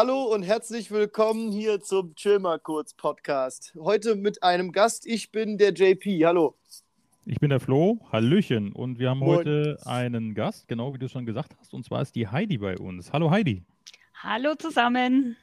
[0.00, 3.74] Hallo und herzlich willkommen hier zum Chill mal kurz Podcast.
[3.76, 5.04] Heute mit einem Gast.
[5.04, 6.24] Ich bin der JP.
[6.24, 6.54] Hallo.
[7.26, 7.98] Ich bin der Flo.
[8.12, 8.70] Hallöchen.
[8.70, 9.38] Und wir haben Moin.
[9.38, 11.74] heute einen Gast, genau wie du schon gesagt hast.
[11.74, 13.12] Und zwar ist die Heidi bei uns.
[13.12, 13.64] Hallo Heidi.
[14.22, 15.36] Hallo zusammen.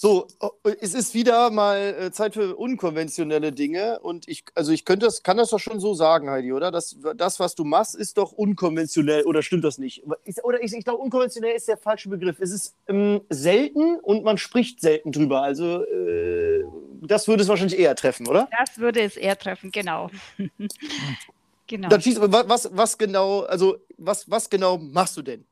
[0.00, 4.84] So, oh, es ist wieder mal äh, Zeit für unkonventionelle Dinge und ich, also ich
[4.84, 6.70] könnte das, kann das doch schon so sagen, Heidi, oder?
[6.70, 10.04] Das, das was du machst, ist doch unkonventionell oder stimmt das nicht?
[10.22, 12.36] Ist, oder ich, ich glaube, unkonventionell ist der falsche Begriff.
[12.38, 15.42] Es ist ähm, selten und man spricht selten drüber.
[15.42, 16.62] Also äh,
[17.02, 18.48] das würde es wahrscheinlich eher treffen, oder?
[18.56, 20.10] Das würde es eher treffen, genau.
[21.66, 21.88] genau.
[21.88, 25.44] Dann schieß, wa- was, was genau, also was, was genau machst du denn?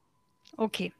[0.57, 0.93] Okay.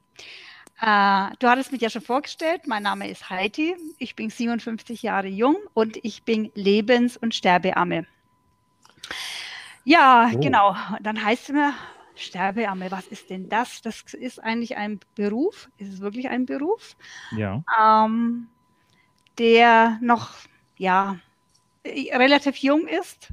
[0.81, 2.67] Äh, du hattest mich ja schon vorgestellt.
[2.67, 3.77] Mein Name ist Heidi.
[3.99, 8.07] Ich bin 57 Jahre jung und ich bin Lebens- und Sterbeamme.
[9.85, 10.39] Ja, Oh.
[10.39, 10.77] genau.
[11.01, 11.73] Dann heißt es immer,
[12.15, 13.83] Sterbeamme, was ist denn das?
[13.83, 15.69] Das ist eigentlich ein Beruf.
[15.79, 16.97] Ist es wirklich ein Beruf?
[17.37, 17.63] Ja.
[17.79, 18.49] ähm,
[19.39, 20.31] der noch
[20.79, 21.19] ja,
[21.85, 23.29] relativ jung ist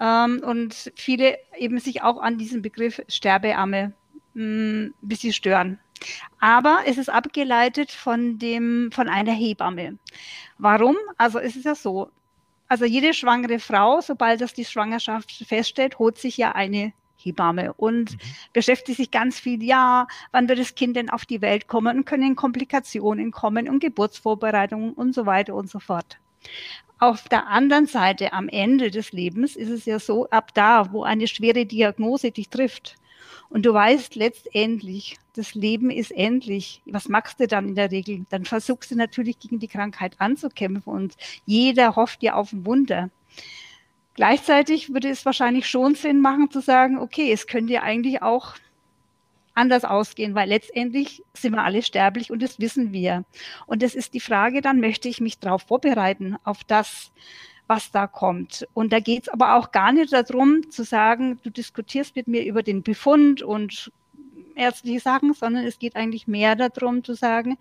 [0.00, 3.92] ähm, und viele eben sich auch an diesem Begriff Sterbeamme
[4.38, 5.78] mh, ein bisschen stören.
[6.40, 9.98] Aber es ist abgeleitet von, dem, von einer Hebamme.
[10.58, 10.96] Warum?
[11.16, 12.10] Also es ist ja so,
[12.68, 18.12] also jede schwangere Frau, sobald das die Schwangerschaft feststellt, holt sich ja eine Hebamme und
[18.12, 18.18] Mhm.
[18.52, 22.04] beschäftigt sich ganz viel, ja, wann wird das Kind denn auf die Welt kommen und
[22.04, 26.18] können Komplikationen kommen und Geburtsvorbereitungen und so weiter und so fort.
[27.00, 31.02] Auf der anderen Seite, am Ende des Lebens, ist es ja so, ab da, wo
[31.04, 32.96] eine schwere Diagnose dich trifft
[33.50, 38.26] und du weißt letztendlich, das Leben ist endlich, was machst du dann in der Regel?
[38.28, 43.10] Dann versuchst du natürlich gegen die Krankheit anzukämpfen und jeder hofft ja auf ein Wunder.
[44.14, 48.56] Gleichzeitig würde es wahrscheinlich schon Sinn machen zu sagen, okay, es könnte ja eigentlich auch
[49.54, 53.24] anders ausgehen, weil letztendlich sind wir alle sterblich und das wissen wir.
[53.66, 57.12] Und das ist die Frage, dann möchte ich mich darauf vorbereiten, auf das,
[57.68, 58.66] was da kommt.
[58.74, 62.44] Und da geht es aber auch gar nicht darum zu sagen, du diskutierst mit mir
[62.44, 63.92] über den Befund und
[64.56, 67.58] ärztliche Sachen, sondern es geht eigentlich mehr darum zu sagen,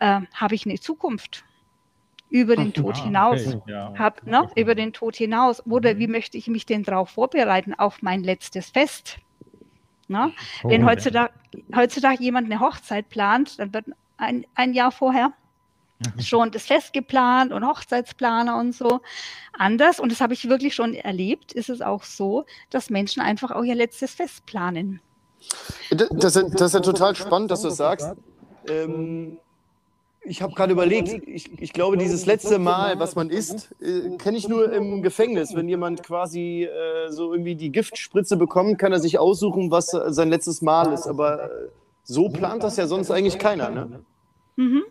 [0.00, 1.44] äh, habe ich eine Zukunft
[2.28, 2.74] über den Mhm.
[2.74, 3.46] Tod Ah, hinaus?
[3.46, 3.62] okay.
[3.72, 3.94] Ja.
[3.98, 5.64] Hab, ne, über den Tod hinaus.
[5.66, 9.18] Oder wie möchte ich mich denn darauf vorbereiten, auf mein letztes Fest?
[10.08, 10.32] Ne?
[10.62, 11.32] Oh, Wenn heutzutage,
[11.74, 13.86] heutzutage jemand eine Hochzeit plant, dann wird
[14.18, 15.32] ein, ein Jahr vorher
[16.22, 19.00] schon das Fest geplant und Hochzeitsplaner und so.
[19.52, 23.50] Anders, und das habe ich wirklich schon erlebt, ist es auch so, dass Menschen einfach
[23.50, 25.00] auch ihr letztes Fest planen.
[25.90, 28.12] Das, das, ist- das ist ja total spannend, dass du das sagst.
[28.68, 29.38] Ähm,
[30.28, 34.36] ich habe gerade überlegt, ich, ich glaube, dieses letzte Mal, was man isst, äh, kenne
[34.36, 35.54] ich nur im Gefängnis.
[35.54, 40.28] Wenn jemand quasi äh, so irgendwie die Giftspritze bekommt, kann er sich aussuchen, was sein
[40.28, 41.06] letztes Mal ist.
[41.06, 41.48] Aber äh,
[42.02, 43.70] so plant das ja sonst eigentlich keiner.
[43.70, 44.00] Ne?
[44.56, 44.82] Mhm.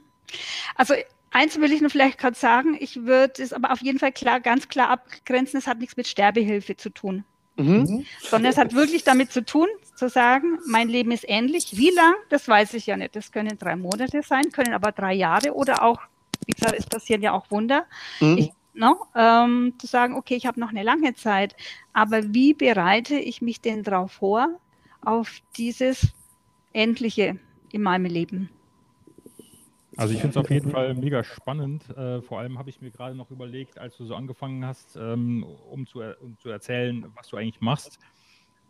[0.75, 0.93] Also
[1.31, 4.39] eins will ich nur vielleicht gerade sagen, ich würde es aber auf jeden Fall klar,
[4.39, 7.25] ganz klar abgrenzen, es hat nichts mit Sterbehilfe zu tun.
[7.57, 8.05] Mhm.
[8.19, 11.77] sondern es hat wirklich damit zu tun, zu sagen, mein Leben ist ähnlich.
[11.77, 13.15] Wie lang, das weiß ich ja nicht.
[13.15, 16.01] Das können drei Monate sein, können aber drei Jahre oder auch,
[16.45, 17.85] wie gesagt, es passieren ja auch Wunder.
[18.19, 18.37] Mhm.
[18.37, 21.55] Ich, no, ähm, zu sagen, okay, ich habe noch eine lange Zeit,
[21.93, 24.49] aber wie bereite ich mich denn darauf vor,
[25.01, 26.09] auf dieses
[26.73, 27.39] Endliche
[27.71, 28.49] in meinem Leben?
[29.97, 31.89] Also ich finde es auf jeden Fall mega spannend.
[31.89, 35.44] Äh, vor allem habe ich mir gerade noch überlegt, als du so angefangen hast, ähm,
[35.44, 38.00] um, zu, er- um zu erzählen, was du eigentlich machst.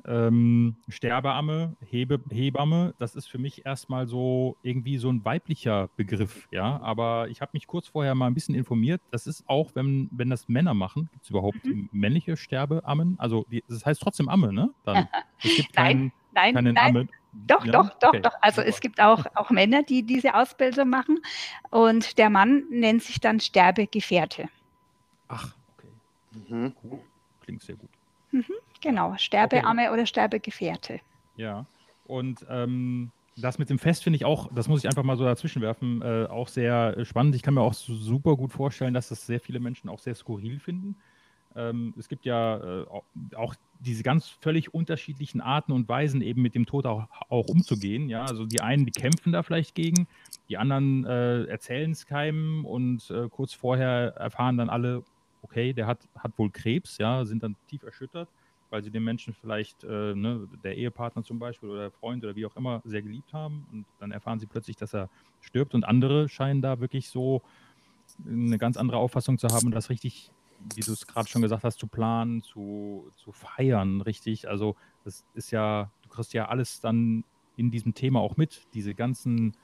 [0.08, 6.48] Ähm, Sterbeamme, Hebe, Hebamme, das ist für mich erstmal so irgendwie so ein weiblicher Begriff,
[6.52, 6.80] ja.
[6.82, 9.02] Aber ich habe mich kurz vorher mal ein bisschen informiert.
[9.10, 11.60] Das ist auch, wenn, wenn das Männer machen, gibt es überhaupt
[11.92, 13.16] männliche Sterbeammen?
[13.18, 14.70] Also die, das heißt trotzdem Amme, ne?
[14.84, 15.08] Dann.
[15.44, 17.08] Es gibt Nein, keinen, Nein, keinen nein, Amme.
[17.48, 17.72] Doch, Ja?
[17.74, 18.22] doch, doch, Okay.
[18.22, 18.34] doch.
[18.42, 21.20] Also es gibt auch, auch Männer, die diese Ausbildung machen.
[21.70, 24.50] Und der Mann nennt sich dann Sterbegefährte.
[25.28, 25.92] Ach, okay.
[26.32, 26.74] Mhm.
[27.42, 27.90] Klingt sehr gut.
[28.82, 31.02] Genau, Sterbeamme oder Sterbegefährte.
[31.36, 31.68] Ja,
[32.04, 35.26] und ähm, das mit dem Fest finde ich auch, das muss ich einfach mal so
[35.26, 37.36] dazwischen werfen, äh, auch sehr äh, spannend.
[37.36, 40.16] Ich kann mir auch su- super gut vorstellen, dass das sehr viele Menschen auch sehr
[40.16, 41.02] skurril finden.
[41.56, 42.86] Ähm, es gibt ja äh,
[43.36, 48.10] auch, diese ganz völlig unterschiedlichen Arten und Weisen, eben mit dem Tod auch, auch umzugehen.
[48.10, 50.08] Ja, also die einen, die kämpfen da vielleicht gegen,
[50.50, 55.04] die anderen äh, erzählen es keinem und äh, kurz vorher erfahren dann alle,
[55.42, 58.30] okay, der hat, hat wohl Krebs, ja, sind dann tief erschüttert,
[58.70, 62.36] weil sie den Menschen vielleicht, äh, ne, der Ehepartner zum Beispiel oder der Freund oder
[62.36, 65.10] wie auch immer, sehr geliebt haben und dann erfahren sie plötzlich, dass er
[65.42, 67.42] stirbt und andere scheinen da wirklich so
[68.26, 70.32] eine ganz andere Auffassung zu haben und das richtig,
[70.74, 74.48] wie du es gerade schon gesagt hast, zu planen, zu, zu feiern, richtig.
[74.48, 77.24] Also das ist ja, du kriegst ja alles dann
[77.58, 79.56] in diesem Thema auch mit, diese ganzen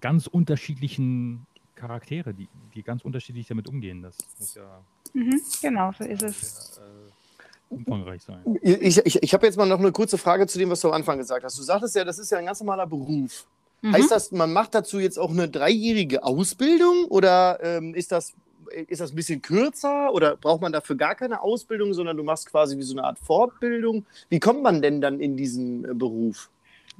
[0.00, 4.02] ganz unterschiedlichen Charaktere, die, die ganz unterschiedlich damit umgehen.
[4.02, 4.82] Das muss ja.
[5.14, 6.78] Mhm, genau, so ist es.
[6.78, 8.42] Äh, umfangreich sein.
[8.62, 10.94] Ich, ich, ich habe jetzt mal noch eine kurze Frage zu dem, was du am
[10.94, 11.58] Anfang gesagt hast.
[11.58, 13.46] Du sagtest ja, das ist ja ein ganz normaler Beruf.
[13.82, 13.92] Mhm.
[13.94, 18.34] Heißt das, man macht dazu jetzt auch eine dreijährige Ausbildung oder ähm, ist, das,
[18.88, 22.50] ist das ein bisschen kürzer oder braucht man dafür gar keine Ausbildung, sondern du machst
[22.50, 24.06] quasi wie so eine Art Fortbildung?
[24.28, 26.50] Wie kommt man denn dann in diesen äh, Beruf?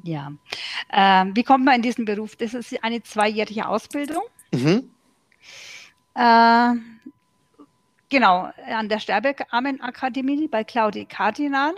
[0.03, 0.33] Ja,
[0.93, 2.37] ähm, wie kommt man in diesen Beruf?
[2.37, 4.23] Das ist eine zweijährige Ausbildung.
[4.53, 4.91] Mhm.
[6.15, 6.75] Äh,
[8.09, 11.75] genau, an der Sterbearmenakademie bei Claudia Kardinal.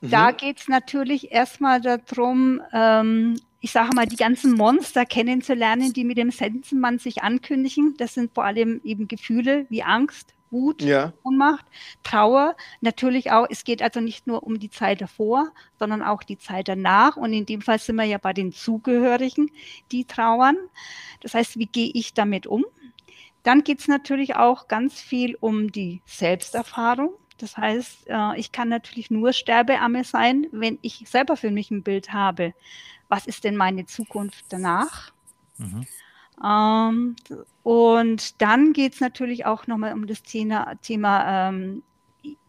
[0.00, 0.10] Mhm.
[0.10, 6.02] Da geht es natürlich erstmal darum, ähm, ich sage mal, die ganzen Monster kennenzulernen, die
[6.02, 7.94] mit dem Sensenmann sich ankündigen.
[7.96, 11.12] Das sind vor allem eben Gefühle wie Angst, Wut, ja.
[11.22, 11.64] Ohnmacht,
[12.02, 12.56] Trauer.
[12.80, 16.66] Natürlich auch, es geht also nicht nur um die Zeit davor, sondern auch die Zeit
[16.66, 17.16] danach.
[17.16, 19.48] Und in dem Fall sind wir ja bei den Zugehörigen,
[19.92, 20.56] die trauern.
[21.20, 22.64] Das heißt, wie gehe ich damit um?
[23.44, 27.12] Dann geht es natürlich auch ganz viel um die Selbsterfahrung.
[27.38, 31.84] Das heißt, äh, ich kann natürlich nur Sterbeamme sein, wenn ich selber für mich ein
[31.84, 32.54] Bild habe
[33.12, 35.12] was ist denn meine Zukunft danach?
[35.58, 35.86] Mhm.
[36.42, 37.16] Ähm,
[37.62, 41.82] und dann geht es natürlich auch nochmal um das Thema, Thema ähm,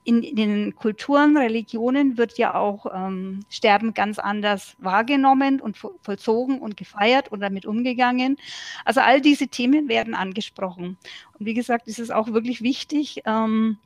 [0.05, 6.59] in, in, den Kulturen, Religionen wird ja auch ähm, Sterben ganz anders wahrgenommen und vollzogen
[6.59, 8.37] und gefeiert und damit umgegangen.
[8.85, 10.97] Also all diese Themen werden angesprochen.
[11.37, 13.79] Und wie gesagt, ist es auch wirklich wichtig, ähm,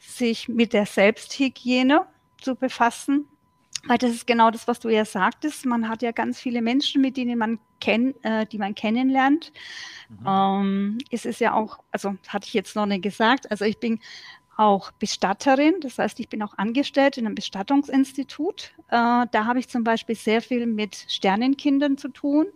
[0.00, 2.04] sich mit der Selbsthygiene
[2.40, 3.26] zu befassen,
[3.86, 5.66] weil das ist genau das, was du ja sagtest.
[5.66, 9.52] Man hat ja ganz viele Menschen, mit denen man kennt, äh, die man kennenlernt.
[10.08, 10.26] Mhm.
[10.26, 14.00] Ähm, es ist ja auch, also hatte ich jetzt noch nicht gesagt, also ich bin
[14.56, 18.72] auch Bestatterin, das heißt, ich bin auch angestellt in einem Bestattungsinstitut.
[18.88, 22.46] Äh, da habe ich zum Beispiel sehr viel mit Sternenkindern zu tun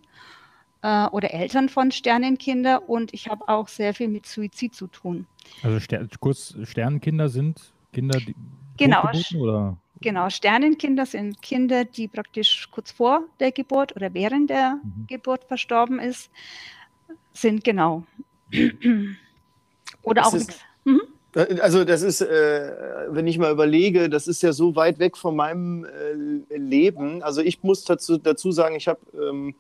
[0.82, 5.26] äh, oder Eltern von Sternenkindern und ich habe auch sehr viel mit Suizid zu tun.
[5.62, 8.34] Also Ster kurz, Sternenkinder sind Kinder, die
[8.78, 9.02] genau.
[9.36, 9.76] oder?
[10.02, 15.06] Genau, Sternenkinder sind Kinder, die praktisch kurz vor der Geburt oder während der mhm.
[15.06, 16.30] Geburt verstorben ist,
[17.34, 18.04] sind genau.
[20.02, 21.02] oder auch ist, mhm.
[21.32, 22.72] Also das ist, äh,
[23.08, 27.22] wenn ich mal überlege, das ist ja so weit weg von meinem äh, Leben.
[27.22, 29.54] Also ich muss dazu, dazu sagen, ich habe ähm,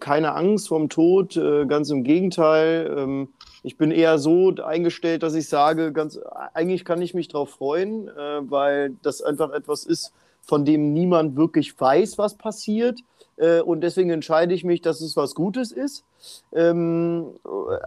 [0.00, 2.94] keine Angst vorm Tod, äh, ganz im Gegenteil.
[2.96, 3.28] Ähm,
[3.62, 6.18] ich bin eher so eingestellt, dass ich sage, ganz,
[6.54, 10.12] eigentlich kann ich mich darauf freuen, äh, weil das einfach etwas ist,
[10.42, 13.00] von dem niemand wirklich weiß, was passiert.
[13.36, 16.04] Äh, und deswegen entscheide ich mich, dass es was Gutes ist.
[16.52, 17.30] Ähm,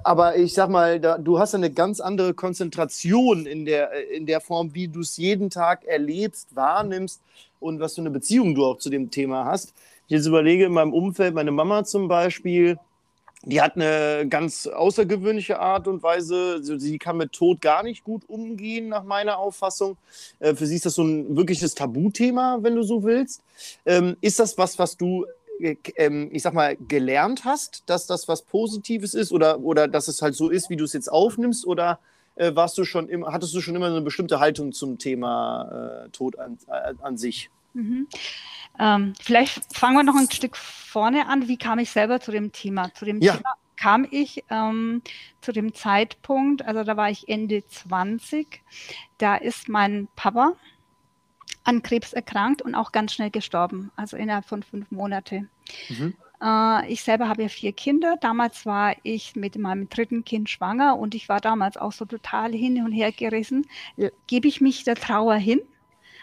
[0.04, 4.40] aber ich sag mal, da, du hast eine ganz andere Konzentration in der, in der
[4.40, 7.22] Form, wie du es jeden Tag erlebst, wahrnimmst
[7.60, 9.74] und was für eine Beziehung du auch zu dem Thema hast.
[10.08, 12.78] Ich jetzt überlege in meinem Umfeld, meine Mama zum Beispiel,
[13.44, 16.60] die hat eine ganz außergewöhnliche Art und Weise.
[16.64, 19.98] Sie kann mit Tod gar nicht gut umgehen, nach meiner Auffassung.
[20.40, 23.42] Äh, für sie ist das so ein wirkliches Tabuthema, wenn du so willst.
[23.86, 25.26] Ähm, ist das was, was du,
[25.60, 30.08] äh, ähm, ich sag mal, gelernt hast, dass das was Positives ist oder, oder dass
[30.08, 31.68] es halt so ist, wie du es jetzt aufnimmst?
[31.68, 32.00] Oder
[32.36, 36.40] äh, warst du schon immer, hattest du schon immer eine bestimmte Haltung zum Thema Tod
[36.40, 36.58] an,
[37.02, 37.50] an sich?
[37.74, 38.08] Mhm.
[38.80, 41.48] Ähm, vielleicht fangen wir noch ein Stück vorne an.
[41.48, 42.94] Wie kam ich selber zu dem Thema?
[42.94, 43.38] Zu dem ja.
[43.38, 45.02] Thema kam ich ähm,
[45.42, 48.62] zu dem Zeitpunkt, also da war ich Ende 20,
[49.18, 50.54] da ist mein Papa
[51.64, 55.50] an Krebs erkrankt und auch ganz schnell gestorben, also innerhalb von fünf Monaten.
[55.90, 56.16] Mhm.
[56.42, 58.18] Äh, ich selber habe ja vier Kinder.
[58.22, 62.54] Damals war ich mit meinem dritten Kind schwanger und ich war damals auch so total
[62.54, 63.68] hin und her gerissen.
[64.28, 65.62] Gebe ich mich der Trauer hin?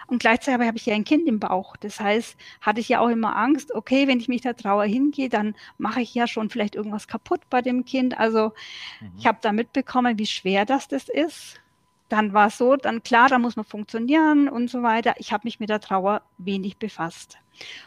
[0.06, 1.76] Und gleichzeitig habe ich ja ein Kind im Bauch.
[1.76, 5.28] Das heißt, hatte ich ja auch immer Angst, okay, wenn ich mich der Trauer hingehe,
[5.28, 8.18] dann mache ich ja schon vielleicht irgendwas kaputt bei dem Kind.
[8.18, 8.52] Also
[9.00, 9.12] mhm.
[9.18, 11.61] ich habe da mitbekommen, wie schwer das, das ist.
[12.09, 15.14] Dann war es so, dann klar, da muss man funktionieren und so weiter.
[15.16, 17.38] Ich habe mich mit der Trauer wenig befasst.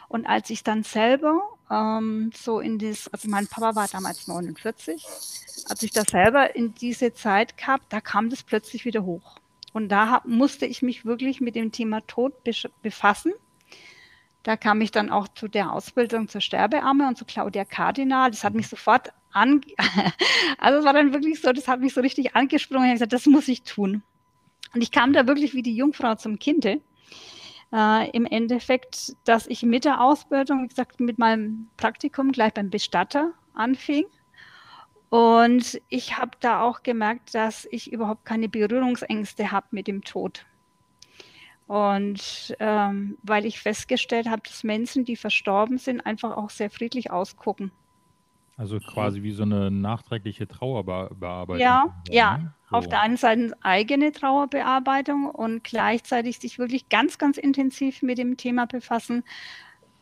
[0.08, 5.04] Und als ich dann selber ähm, so in das, also mein Papa war damals 49,
[5.68, 9.36] als ich das selber in diese Zeit gab, da kam das plötzlich wieder hoch.
[9.76, 12.32] Und da hab, musste ich mich wirklich mit dem Thema Tod
[12.80, 13.34] befassen.
[14.42, 18.30] Da kam ich dann auch zu der Ausbildung zur Sterbearme und zu Claudia Kardinal.
[18.30, 19.60] Das hat mich sofort an,
[20.58, 22.84] also es war dann wirklich so, das hat mich so richtig angesprungen.
[22.84, 24.02] Ich habe gesagt, das muss ich tun.
[24.72, 26.80] Und ich kam da wirklich wie die Jungfrau zum Kinde.
[27.70, 32.70] Äh, Im Endeffekt, dass ich mit der Ausbildung, wie gesagt, mit meinem Praktikum gleich beim
[32.70, 34.06] Bestatter anfing
[35.08, 40.44] und ich habe da auch gemerkt, dass ich überhaupt keine Berührungsängste habe mit dem Tod.
[41.66, 47.10] Und ähm, weil ich festgestellt habe, dass Menschen, die verstorben sind, einfach auch sehr friedlich
[47.10, 47.72] ausgucken.
[48.56, 51.58] Also quasi wie so eine nachträgliche Trauerbearbeitung.
[51.58, 52.38] Ja, ja.
[52.38, 52.54] Ne?
[52.70, 52.76] So.
[52.76, 58.36] Auf der einen Seite eigene Trauerbearbeitung und gleichzeitig sich wirklich ganz, ganz intensiv mit dem
[58.36, 59.24] Thema befassen.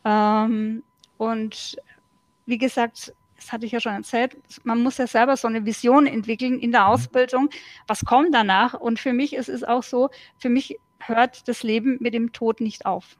[0.05, 0.83] Ähm,
[1.17, 1.75] und
[2.45, 6.07] wie gesagt, das hatte ich ja schon erzählt, man muss ja selber so eine Vision
[6.07, 6.87] entwickeln in der mhm.
[6.87, 7.49] Ausbildung.
[7.87, 8.73] Was kommt danach?
[8.73, 12.61] Und für mich ist es auch so, für mich hört das Leben mit dem Tod
[12.61, 13.17] nicht auf.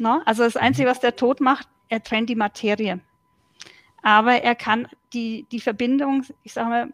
[0.00, 0.20] No?
[0.24, 0.90] Also das Einzige, mhm.
[0.90, 3.00] was der Tod macht, er trennt die Materie.
[4.02, 6.92] Aber er kann die, die Verbindung, ich sage mal,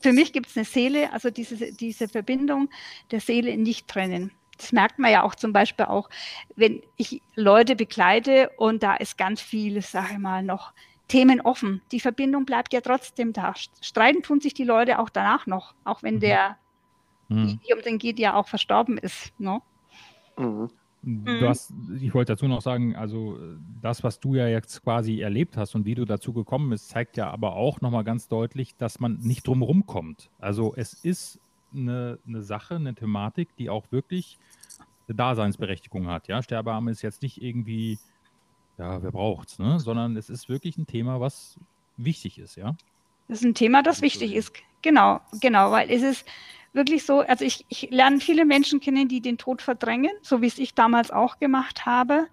[0.00, 2.70] für mich gibt es eine Seele, also diese, diese Verbindung
[3.10, 4.32] der Seele nicht trennen.
[4.56, 6.10] Das merkt man ja auch zum Beispiel auch,
[6.56, 10.72] wenn ich Leute begleite und da ist ganz viel, sage ich mal, noch
[11.08, 11.80] Themen offen.
[11.90, 13.54] Die Verbindung bleibt ja trotzdem da.
[13.80, 16.20] Streiten tun sich die Leute auch danach noch, auch wenn mhm.
[16.20, 16.56] der,
[17.28, 17.60] mhm.
[17.66, 19.32] die um den geht, ja auch verstorben ist.
[19.40, 19.60] Ne?
[20.36, 20.70] Mhm.
[21.02, 23.38] Du hast, ich wollte dazu noch sagen, also
[23.80, 27.16] das, was du ja jetzt quasi erlebt hast und wie du dazu gekommen bist, zeigt
[27.16, 30.28] ja aber auch nochmal ganz deutlich, dass man nicht drum kommt.
[30.38, 31.38] Also es ist
[31.72, 34.38] eine, eine Sache, eine Thematik, die auch wirklich
[35.06, 36.28] eine Daseinsberechtigung hat.
[36.28, 37.98] Ja, Sterbearme ist jetzt nicht irgendwie,
[38.78, 39.78] ja, wer braucht's, ne?
[39.80, 41.56] Sondern es ist wirklich ein Thema, was
[41.96, 42.74] wichtig ist, ja.
[43.28, 44.52] Das ist ein Thema, das wichtig ist.
[44.82, 46.26] Genau, genau, weil es ist
[46.72, 50.46] wirklich so, also ich, ich lerne viele Menschen kennen, die den Tod verdrängen, so wie
[50.46, 52.28] es ich damals auch gemacht habe.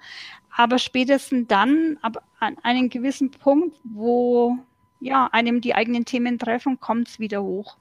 [0.55, 4.57] Aber spätestens dann, ab an einem gewissen Punkt, wo
[4.99, 7.77] ja, einem die eigenen Themen treffen, kommt es wieder hoch.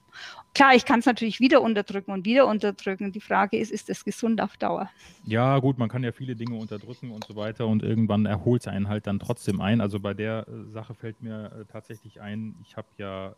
[0.55, 3.11] Klar, ich kann es natürlich wieder unterdrücken und wieder unterdrücken.
[3.11, 4.89] Die Frage ist, ist das gesund auf Dauer?
[5.25, 8.69] Ja, gut, man kann ja viele Dinge unterdrücken und so weiter und irgendwann erholt es
[8.69, 9.81] einen halt dann trotzdem ein.
[9.81, 13.35] Also bei der äh, Sache fällt mir äh, tatsächlich ein, ich habe ja, äh,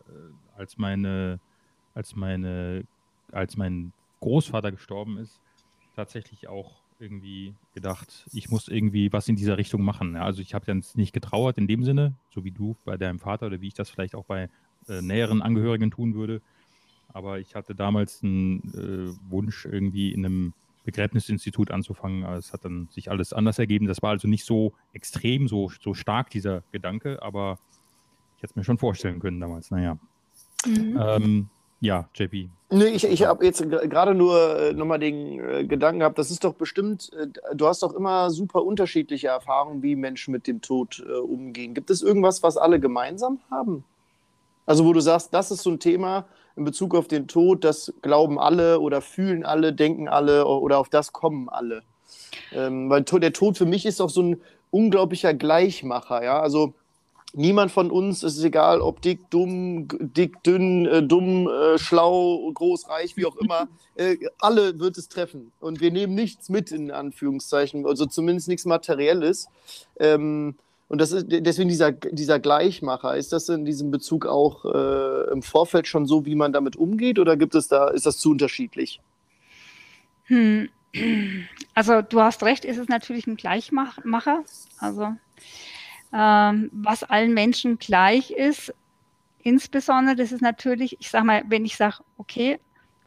[0.59, 1.41] als meine,
[1.95, 2.85] als meine,
[3.33, 5.41] als mein Großvater gestorben ist,
[5.95, 10.15] tatsächlich auch irgendwie gedacht, ich muss irgendwie was in dieser Richtung machen.
[10.15, 13.19] Ja, also ich habe dann nicht getrauert in dem Sinne, so wie du bei deinem
[13.19, 14.49] Vater oder wie ich das vielleicht auch bei
[14.89, 16.41] äh, näheren Angehörigen tun würde
[17.17, 20.53] aber ich hatte damals einen äh, Wunsch, irgendwie in einem
[20.85, 22.25] Begräbnisinstitut anzufangen.
[22.35, 23.87] Es hat dann sich alles anders ergeben.
[23.87, 27.59] Das war also nicht so extrem, so, so stark, dieser Gedanke, aber
[28.37, 29.71] ich hätte es mir schon vorstellen können damals.
[29.71, 29.99] Naja.
[30.67, 31.01] Mhm.
[31.01, 31.49] Ähm,
[31.81, 32.49] ja, JP.
[32.71, 36.43] Nee, ich, ich habe jetzt gerade nur äh, nochmal den äh, Gedanken gehabt, das ist
[36.43, 41.05] doch bestimmt, äh, du hast doch immer super unterschiedliche Erfahrungen, wie Menschen mit dem Tod
[41.07, 41.75] äh, umgehen.
[41.75, 43.85] Gibt es irgendwas, was alle gemeinsam haben?
[44.67, 47.93] Also wo du sagst, das ist so ein Thema, in Bezug auf den Tod, das
[48.03, 51.83] glauben alle oder fühlen alle, denken alle oder auf das kommen alle.
[52.53, 54.41] Ähm, weil der Tod für mich ist auch so ein
[54.71, 56.41] unglaublicher Gleichmacher, ja.
[56.41, 56.75] Also
[57.37, 62.51] niemand von uns, es ist egal, ob dick, dumm, dick, dünn, äh, dumm, äh, schlau,
[62.53, 65.53] groß, reich, wie auch immer, äh, alle wird es treffen.
[65.61, 69.49] Und wir nehmen nichts mit, in Anführungszeichen, also zumindest nichts Materielles.
[70.01, 70.57] Ähm,
[70.89, 73.17] und das ist deswegen dieser, dieser Gleichmacher.
[73.17, 77.19] Ist das in diesem Bezug auch äh, im Vorfeld schon so, wie man damit umgeht,
[77.19, 79.01] oder gibt es da, ist das zu unterschiedlich?
[80.25, 80.69] Hm.
[81.75, 84.45] Also du hast recht, ist es natürlich ein Gleichmacher.
[84.79, 85.17] Also
[86.11, 88.73] was allen Menschen gleich ist,
[89.43, 92.59] insbesondere, das ist natürlich, ich sage mal, wenn ich sage, okay,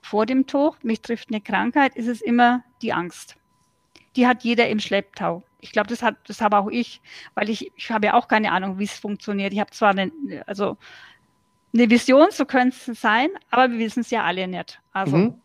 [0.01, 3.36] vor dem Tod, mich trifft eine Krankheit, ist es immer die Angst.
[4.15, 7.01] Die hat jeder im Schlepptau ich glaube, das, das habe auch ich,
[7.36, 9.53] weil ich, ich habe ja auch keine Ahnung, wie es funktioniert.
[9.53, 10.12] Ich habe zwar eine,
[10.46, 10.77] also
[11.74, 14.79] eine Vision, so könnte es sein, aber wir wissen es ja alle nicht.
[14.94, 15.41] Also mhm.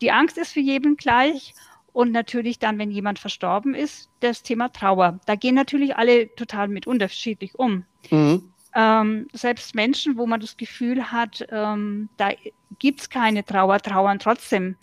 [0.00, 1.54] die Angst ist für jeden gleich
[1.96, 5.18] und natürlich dann, wenn jemand verstorben ist, das Thema Trauer.
[5.24, 7.84] Da gehen natürlich alle total mit unterschiedlich um.
[8.10, 8.52] Mhm.
[8.74, 12.32] Ähm, selbst Menschen, wo man das Gefühl hat, ähm, da
[12.78, 14.76] gibt es keine Trauer, trauern trotzdem.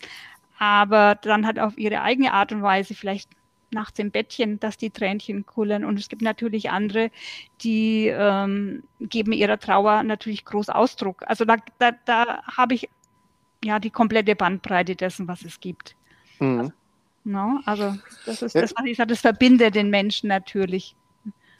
[0.58, 3.30] Aber dann hat auf ihre eigene Art und Weise vielleicht
[3.70, 5.84] nachts im Bettchen, dass die Tränchen kullern.
[5.84, 7.12] Und es gibt natürlich andere,
[7.60, 11.22] die ähm, geben ihrer Trauer natürlich groß Ausdruck.
[11.28, 12.88] Also da, da, da habe ich
[13.64, 15.94] ja die komplette Bandbreite dessen, was es gibt.
[16.40, 16.58] Mhm.
[16.58, 16.72] Also,
[17.24, 17.94] no, also
[18.26, 20.94] das ist das, was ich sage, das verbindet den Menschen natürlich.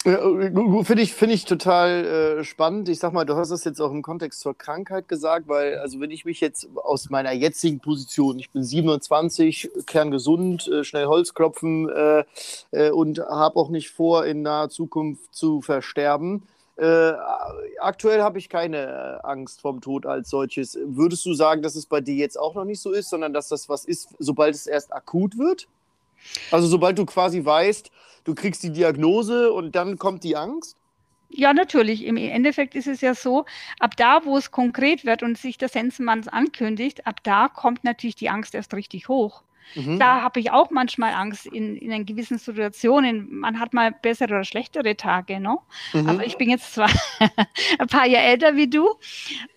[0.04, 2.04] Finde ich, find ich total
[2.38, 2.90] äh, spannend.
[2.90, 5.98] Ich sag mal, du hast das jetzt auch im Kontext zur Krankheit gesagt, weil, also
[5.98, 11.32] wenn ich mich jetzt aus meiner jetzigen Position, ich bin 27, kerngesund, äh, schnell Holz
[11.32, 12.24] klopfen äh,
[12.72, 16.42] äh und habe auch nicht vor, in naher Zukunft zu versterben.
[16.76, 17.12] Äh,
[17.80, 20.76] aktuell habe ich keine äh, Angst vom Tod als solches.
[20.82, 23.48] Würdest du sagen, dass es bei dir jetzt auch noch nicht so ist, sondern dass
[23.48, 25.68] das was ist, sobald es erst akut wird?
[26.50, 27.90] Also sobald du quasi weißt,
[28.24, 30.76] du kriegst die Diagnose und dann kommt die Angst?
[31.28, 32.04] Ja, natürlich.
[32.04, 33.44] Im Endeffekt ist es ja so,
[33.78, 38.16] ab da, wo es konkret wird und sich der Sensenmann ankündigt, ab da kommt natürlich
[38.16, 39.42] die Angst erst richtig hoch.
[39.74, 39.98] Mhm.
[39.98, 43.28] Da habe ich auch manchmal Angst in, in gewissen Situationen.
[43.34, 45.58] Man hat mal bessere oder schlechtere Tage, ne?
[45.92, 46.08] Mhm.
[46.08, 46.88] Aber ich bin jetzt zwar
[47.78, 48.88] ein paar Jahre älter wie du.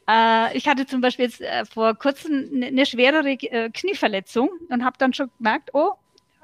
[0.10, 4.84] Äh, ich hatte zum Beispiel jetzt äh, vor kurzem eine, eine schwerere äh, Knieverletzung und
[4.84, 5.92] habe dann schon gemerkt, oh,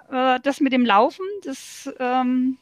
[0.10, 2.58] das mit dem Laufen, das ähm,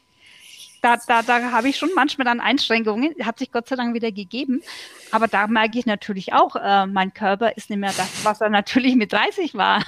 [0.81, 4.11] da, da, da habe ich schon manchmal dann Einschränkungen, hat sich Gott sei Dank wieder
[4.11, 4.61] gegeben.
[5.11, 8.49] Aber da merke ich natürlich auch, äh, mein Körper ist nicht mehr das, was er
[8.49, 9.83] natürlich mit 30 war.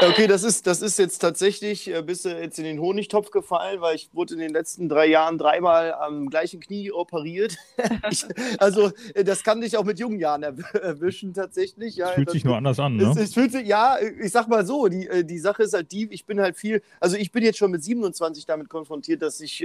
[0.00, 3.80] okay, das ist, das ist jetzt tatsächlich, äh, bist du jetzt in den Honigtopf gefallen,
[3.80, 7.56] weil ich wurde in den letzten drei Jahren dreimal am gleichen Knie operiert.
[8.10, 8.24] ich,
[8.58, 11.96] also, äh, das kann dich auch mit jungen Jahren erwischen, tatsächlich.
[11.96, 13.10] Ja, fühlt das, sich nur anders an, ne?
[13.10, 15.90] Es, es, fühlt sich, ja, ich sag mal so, die, äh, die Sache ist halt
[15.90, 19.40] die, ich bin halt viel, also ich bin jetzt schon mit 27 damit konfrontiert, dass
[19.40, 19.64] ich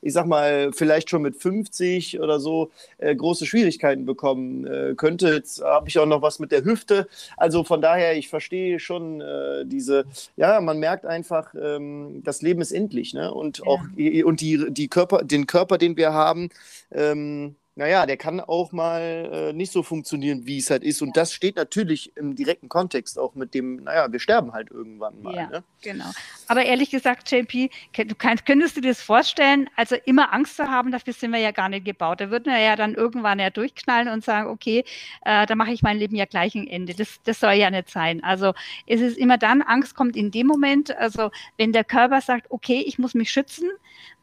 [0.00, 5.34] ich sag mal, vielleicht schon mit 50 oder so äh, große Schwierigkeiten bekommen äh, könnte.
[5.34, 7.08] Jetzt habe ich auch noch was mit der Hüfte.
[7.36, 10.04] Also von daher, ich verstehe schon äh, diese,
[10.36, 13.32] ja, man merkt einfach, ähm, das Leben ist endlich, ne?
[13.32, 13.64] Und ja.
[13.66, 13.80] auch
[14.24, 16.50] und die, die Körper, den Körper, den wir haben,
[16.90, 19.00] ähm, naja, der kann auch mal
[19.32, 21.00] äh, nicht so funktionieren, wie es halt ist.
[21.00, 25.22] Und das steht natürlich im direkten Kontext auch mit dem, naja, wir sterben halt irgendwann
[25.22, 25.34] mal.
[25.34, 25.64] Ja, ne?
[25.80, 26.10] genau.
[26.48, 30.68] Aber ehrlich gesagt, JP, du kannst, könntest du dir das vorstellen, also immer Angst zu
[30.68, 32.20] haben, dafür sind wir ja gar nicht gebaut.
[32.20, 34.84] Da würden wir ja dann irgendwann ja durchknallen und sagen, okay,
[35.24, 36.94] äh, da mache ich mein Leben ja gleich ein Ende.
[36.94, 38.22] Das, das soll ja nicht sein.
[38.22, 38.52] Also
[38.86, 42.84] es ist immer dann, Angst kommt in dem Moment, also wenn der Körper sagt, okay,
[42.86, 43.70] ich muss mich schützen,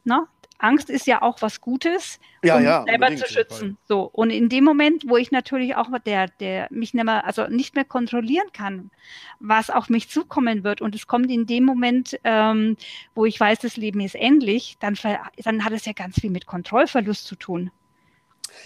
[0.03, 0.27] ne,
[0.59, 3.77] Angst ist ja auch was Gutes, ja, um ja, selber zu schützen.
[3.87, 7.47] So und in dem Moment, wo ich natürlich auch der, der mich nicht mehr, also
[7.47, 8.91] nicht mehr kontrollieren kann,
[9.39, 12.77] was auf mich zukommen wird, und es kommt in dem Moment, ähm,
[13.15, 14.97] wo ich weiß, das Leben ist endlich, dann,
[15.43, 17.71] dann hat es ja ganz viel mit Kontrollverlust zu tun.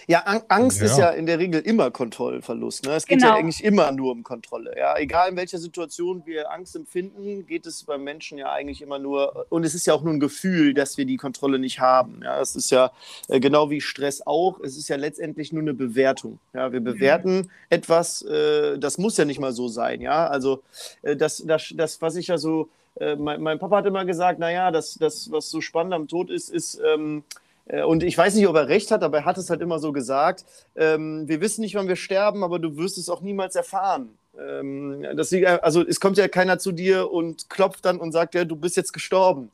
[0.07, 0.85] Ja, Angst ja.
[0.85, 2.85] ist ja in der Regel immer Kontrollverlust.
[2.85, 2.93] Ne?
[2.93, 3.31] Es geht genau.
[3.31, 4.73] ja eigentlich immer nur um Kontrolle.
[4.77, 4.97] Ja?
[4.97, 9.45] Egal in welcher Situation wir Angst empfinden, geht es beim Menschen ja eigentlich immer nur,
[9.49, 12.21] und es ist ja auch nur ein Gefühl, dass wir die Kontrolle nicht haben.
[12.23, 12.39] Ja?
[12.41, 12.91] Es ist ja
[13.27, 16.39] äh, genau wie Stress auch, es ist ja letztendlich nur eine Bewertung.
[16.53, 16.71] Ja?
[16.71, 17.49] Wir bewerten mhm.
[17.69, 20.01] etwas, äh, das muss ja nicht mal so sein.
[20.01, 20.27] Ja?
[20.27, 20.61] Also
[21.01, 22.69] äh, das, das, das, was ich ja so,
[22.99, 26.29] äh, mein, mein, Papa hat immer gesagt, naja, das, das, was so spannend am Tod
[26.29, 29.37] ist, ist, ähm, äh, und ich weiß nicht, ob er recht hat, aber er hat
[29.37, 30.45] es halt immer so gesagt.
[30.75, 34.17] Ähm, wir wissen nicht, wann wir sterben, aber du wirst es auch niemals erfahren.
[34.37, 38.45] Ähm, das, also es kommt ja keiner zu dir und klopft dann und sagt, ja,
[38.45, 39.49] du bist jetzt gestorben.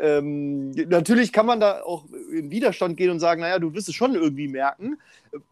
[0.00, 3.94] Ähm, natürlich kann man da auch in Widerstand gehen und sagen, naja, du wirst es
[3.94, 4.98] schon irgendwie merken.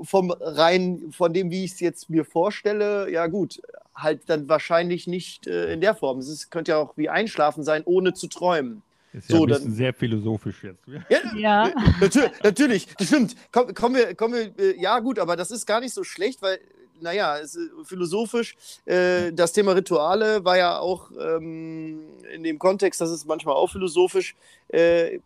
[0.01, 3.61] Vom rein, von dem, wie ich es jetzt mir vorstelle, ja gut,
[3.95, 6.19] halt dann wahrscheinlich nicht äh, in der Form.
[6.19, 8.83] Es könnte ja auch wie Einschlafen sein, ohne zu träumen.
[9.13, 10.85] Ist ja so, ein bisschen dann, sehr philosophisch jetzt.
[11.09, 11.73] Ja, ja.
[12.01, 13.35] Natürlich, natürlich, stimmt.
[13.51, 16.43] Komm, kommen wir, kommen wir, äh, ja gut, aber das ist gar nicht so schlecht,
[16.43, 16.61] weil,
[17.01, 23.01] naja, ist, äh, philosophisch, äh, das Thema Rituale war ja auch ähm, in dem Kontext,
[23.01, 24.37] das ist manchmal auch philosophisch.
[24.69, 25.19] Äh,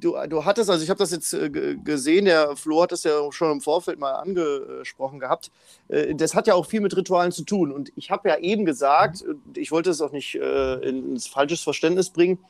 [0.00, 3.30] du, du hattest, also ich habe das jetzt äh, gesehen, der Flo hat das ja
[3.30, 5.52] schon im Vorfeld mal angesprochen gehabt.
[5.86, 7.70] Äh, das hat ja auch viel mit Ritualen zu tun.
[7.70, 9.24] Und ich habe ja eben gesagt,
[9.54, 12.40] ich wollte es auch nicht ins falsches Verständnis bringen,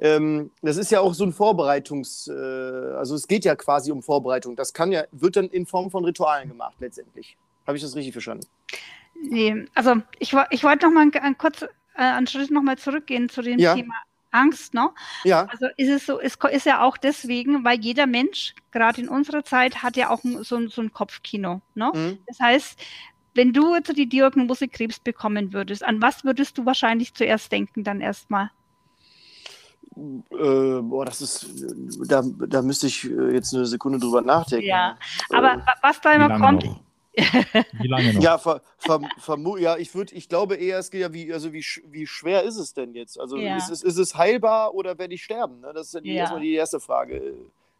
[0.00, 4.02] ähm, das ist ja auch so ein Vorbereitungs-, äh, also es geht ja quasi um
[4.02, 4.56] Vorbereitung.
[4.56, 7.36] Das kann ja, wird dann in Form von Ritualen gemacht letztendlich.
[7.66, 8.46] Habe ich das richtig verstanden?
[9.22, 12.78] Nee, also ich, ich wollte noch mal einen, einen, kurz, äh, einen Schritt noch mal
[12.78, 13.74] zurückgehen zu dem ja.
[13.74, 13.94] Thema
[14.30, 14.88] Angst, ne?
[15.24, 15.44] Ja.
[15.46, 19.44] Also ist es so, es ist ja auch deswegen, weil jeder Mensch, gerade in unserer
[19.44, 21.92] Zeit, hat ja auch so, so ein Kopfkino, ne?
[21.94, 22.18] Mhm.
[22.26, 22.80] Das heißt,
[23.34, 27.84] wenn du jetzt die Diagnose Krebs bekommen würdest, an was würdest du wahrscheinlich zuerst denken
[27.84, 28.50] dann erstmal?
[30.30, 31.46] Äh, boah, das ist,
[32.08, 34.66] da, da müsste ich äh, jetzt eine Sekunde drüber nachdenken.
[34.66, 34.96] Ja,
[35.30, 36.64] aber äh, was da immer kommt.
[36.64, 36.80] Noch?
[37.80, 38.22] wie lange noch?
[38.22, 39.00] Ja, ver, ver,
[39.58, 42.56] ja ich würde, ich glaube eher, es geht ja, wie, also wie, wie schwer ist
[42.56, 43.20] es denn jetzt?
[43.20, 43.56] Also ja.
[43.56, 45.60] ist, es, ist es heilbar oder werde ich sterben?
[45.60, 45.72] Ne?
[45.74, 46.20] Das ist ja, die, ja.
[46.20, 47.34] erstmal die erste Frage.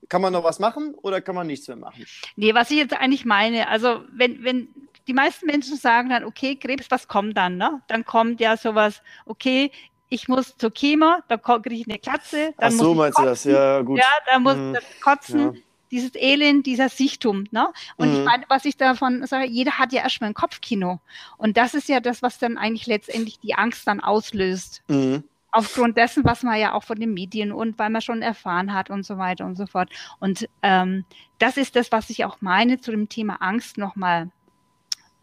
[0.08, 2.04] Kann man noch was machen oder kann man nichts mehr machen?
[2.36, 4.68] Nee, was ich jetzt eigentlich meine, also wenn, wenn
[5.06, 7.56] die meisten Menschen sagen dann, okay, Krebs, was kommt dann?
[7.56, 7.82] Ne?
[7.88, 9.70] Dann kommt ja sowas, okay,
[10.10, 12.52] ich muss zur Chemo, da kriege ich eine Klatze.
[12.58, 13.24] Ach so, meinst kotzen.
[13.24, 13.44] du das?
[13.44, 13.98] Ja, gut.
[13.98, 14.76] Ja, da muss mhm.
[15.02, 15.40] kotzen.
[15.40, 15.52] Ja.
[15.92, 17.46] Dieses Elend, dieser Sichtum.
[17.50, 17.68] Ne?
[17.96, 18.18] Und mhm.
[18.18, 21.00] ich meine, was ich davon sage, jeder hat ja erstmal ein Kopfkino.
[21.36, 24.82] Und das ist ja das, was dann eigentlich letztendlich die Angst dann auslöst.
[24.88, 25.24] Mhm.
[25.52, 28.88] Aufgrund dessen, was man ja auch von den Medien und weil man schon erfahren hat
[28.88, 29.90] und so weiter und so fort.
[30.20, 31.04] Und ähm,
[31.38, 34.30] das ist das, was ich auch meine zu dem Thema Angst nochmal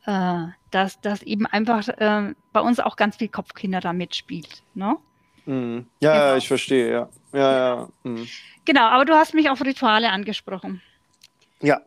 [0.08, 4.64] äh, dass, dass eben einfach äh, bei uns auch ganz viel Kopfkinder da mitspielt.
[4.74, 4.98] Ne?
[5.46, 5.86] Mhm.
[6.00, 6.38] Ja, genau.
[6.38, 7.10] ich verstehe, ja.
[7.34, 7.90] ja, ja.
[8.04, 8.28] Mhm.
[8.66, 10.82] Genau, aber du hast mich auf Rituale angesprochen.
[11.62, 11.82] Ja.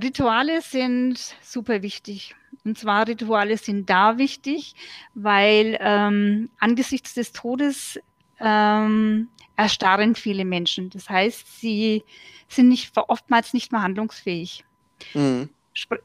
[0.00, 2.36] Rituale sind super wichtig.
[2.64, 4.74] Und zwar Rituale sind da wichtig,
[5.14, 7.98] weil ähm, angesichts des Todes
[8.40, 10.90] ähm, erstarren viele Menschen.
[10.90, 12.04] Das heißt, sie
[12.48, 14.64] sind nicht, oftmals nicht mehr handlungsfähig.
[15.14, 15.48] Mhm.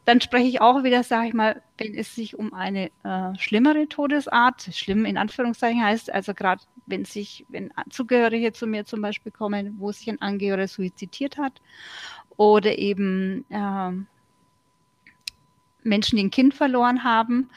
[0.06, 3.88] Dann spreche ich auch wieder, sage ich mal, wenn es sich um eine äh, schlimmere
[3.88, 9.32] Todesart, schlimm in Anführungszeichen heißt, also gerade wenn sich, wenn Zugehörige zu mir zum Beispiel
[9.32, 11.62] kommen, wo sich ein Angehöriger suizidiert hat
[12.36, 13.92] oder eben äh,
[15.84, 17.50] Menschen, die ein Kind verloren haben,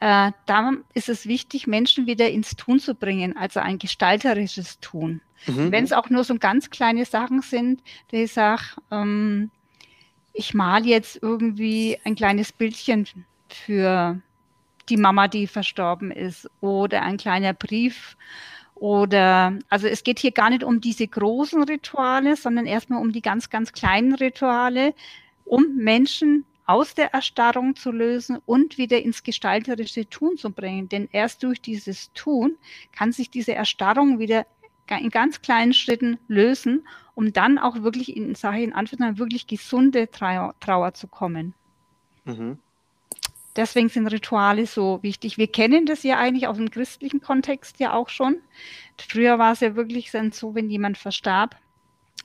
[0.00, 5.20] äh, da ist es wichtig, Menschen wieder ins Tun zu bringen, also ein gestalterisches Tun.
[5.46, 5.72] Mhm.
[5.72, 9.50] Wenn es auch nur so ganz kleine Sachen sind, dass ich sage, ähm,
[10.36, 13.06] ich male jetzt irgendwie ein kleines Bildchen
[13.48, 14.20] für
[14.88, 18.16] die Mama, die verstorben ist, oder ein kleiner Brief.
[18.74, 23.22] Oder, also es geht hier gar nicht um diese großen Rituale, sondern erstmal um die
[23.22, 24.94] ganz, ganz kleinen Rituale,
[25.44, 30.88] um Menschen aus der Erstarrung zu lösen und wieder ins gestalterische Tun zu bringen.
[30.88, 32.56] Denn erst durch dieses Tun
[32.92, 34.46] kann sich diese Erstarrung wieder
[34.90, 40.08] in ganz kleinen Schritten lösen, um dann auch wirklich in, ich in Anführungszeichen, wirklich gesunde
[40.10, 41.54] Trauer, Trauer zu kommen.
[42.24, 42.58] Mhm.
[43.56, 45.38] Deswegen sind Rituale so wichtig.
[45.38, 48.36] Wir kennen das ja eigentlich aus dem christlichen Kontext ja auch schon.
[48.98, 51.56] Früher war es ja wirklich so, wenn jemand verstarb,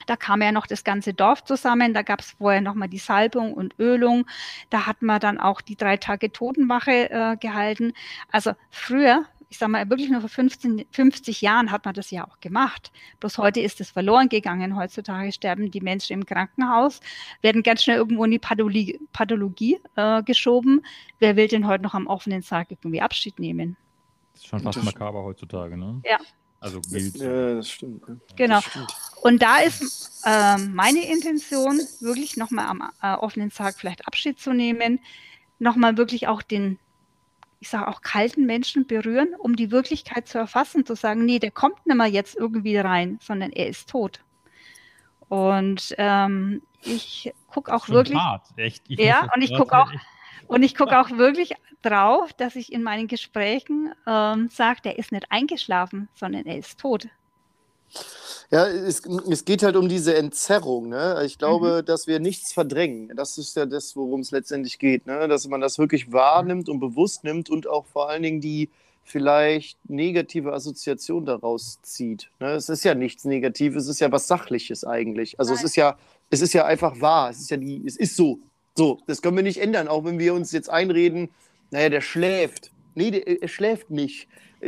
[0.08, 1.93] da kam ja noch das ganze Dorf zusammen.
[1.93, 4.25] Da gab es vorher nochmal die Salbung und Ölung.
[4.69, 7.93] Da hat man dann auch die drei Tage Totenwache äh, gehalten.
[8.30, 12.26] Also früher, ich sage mal, wirklich nur vor 15, 50 Jahren hat man das ja
[12.26, 12.90] auch gemacht.
[13.20, 14.78] Bloß heute ist es verloren gegangen.
[14.78, 17.02] Heutzutage sterben die Menschen im Krankenhaus,
[17.42, 20.86] werden ganz schnell irgendwo in die Pathologie, Pathologie äh, geschoben.
[21.20, 23.76] Wer will denn heute noch am offenen Sarg irgendwie Abschied nehmen?
[24.32, 26.02] Das ist schon fast makaber heutzutage, ne?
[26.06, 26.18] Ja.
[26.62, 27.18] Also wild.
[27.18, 28.08] Ja, das stimmt.
[28.08, 28.22] Ne?
[28.38, 28.56] Genau.
[28.56, 28.96] Das stimmt.
[29.22, 34.54] Und da ist äh, meine Intention, wirklich nochmal am äh, offenen Tag vielleicht Abschied zu
[34.54, 35.02] nehmen,
[35.60, 36.80] nochmal wirklich auch den,
[37.62, 41.52] ich sage auch kalten Menschen berühren, um die Wirklichkeit zu erfassen, zu sagen, nee, der
[41.52, 44.19] kommt nicht mehr jetzt irgendwie rein, sondern er ist tot.
[45.30, 48.17] Und ähm, ich gucke auch wirklich.
[48.17, 48.84] Hart, echt.
[48.88, 49.91] Ich ja, und ich gucke auch.
[50.47, 55.12] Und ich gucke auch wirklich drauf, dass ich in meinen Gesprächen ähm, sage, der ist
[55.12, 57.08] nicht eingeschlafen, sondern er ist tot.
[58.51, 60.89] Ja, es, es geht halt um diese Entzerrung.
[60.89, 61.21] Ne?
[61.25, 61.86] Ich glaube, mhm.
[61.86, 63.15] dass wir nichts verdrängen.
[63.15, 65.06] Das ist ja das, worum es letztendlich geht.
[65.08, 65.27] Ne?
[65.27, 68.69] Dass man das wirklich wahrnimmt und bewusst nimmt und auch vor allen Dingen die
[69.04, 72.30] vielleicht negative Assoziation daraus zieht.
[72.39, 72.51] Ne?
[72.51, 75.39] Es ist ja nichts Negatives, es ist ja was Sachliches eigentlich.
[75.39, 75.97] Also es ist ja,
[76.30, 77.30] es ist ja einfach wahr.
[77.30, 78.39] Es ist ja die, es ist so.
[78.75, 81.30] So, das können wir nicht ändern, auch wenn wir uns jetzt einreden,
[81.71, 82.71] naja, der schläft.
[82.95, 84.27] Nee, der, er schläft nicht.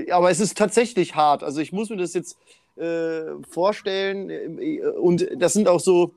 [0.09, 1.43] Aber es ist tatsächlich hart.
[1.43, 2.37] Also ich muss mir das jetzt
[2.77, 4.29] äh, vorstellen.
[4.29, 6.13] Äh, und das sind auch so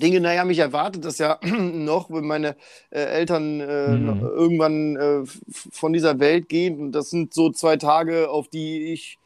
[0.00, 2.56] Dinge, naja, mich erwartet das ja noch, wenn meine
[2.90, 4.20] äh, Eltern äh, mhm.
[4.22, 6.80] irgendwann äh, von dieser Welt gehen.
[6.80, 9.18] Und das sind so zwei Tage, auf die ich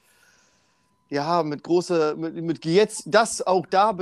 [1.11, 3.97] ja, mit großer, mit, mit jetzt, das auch da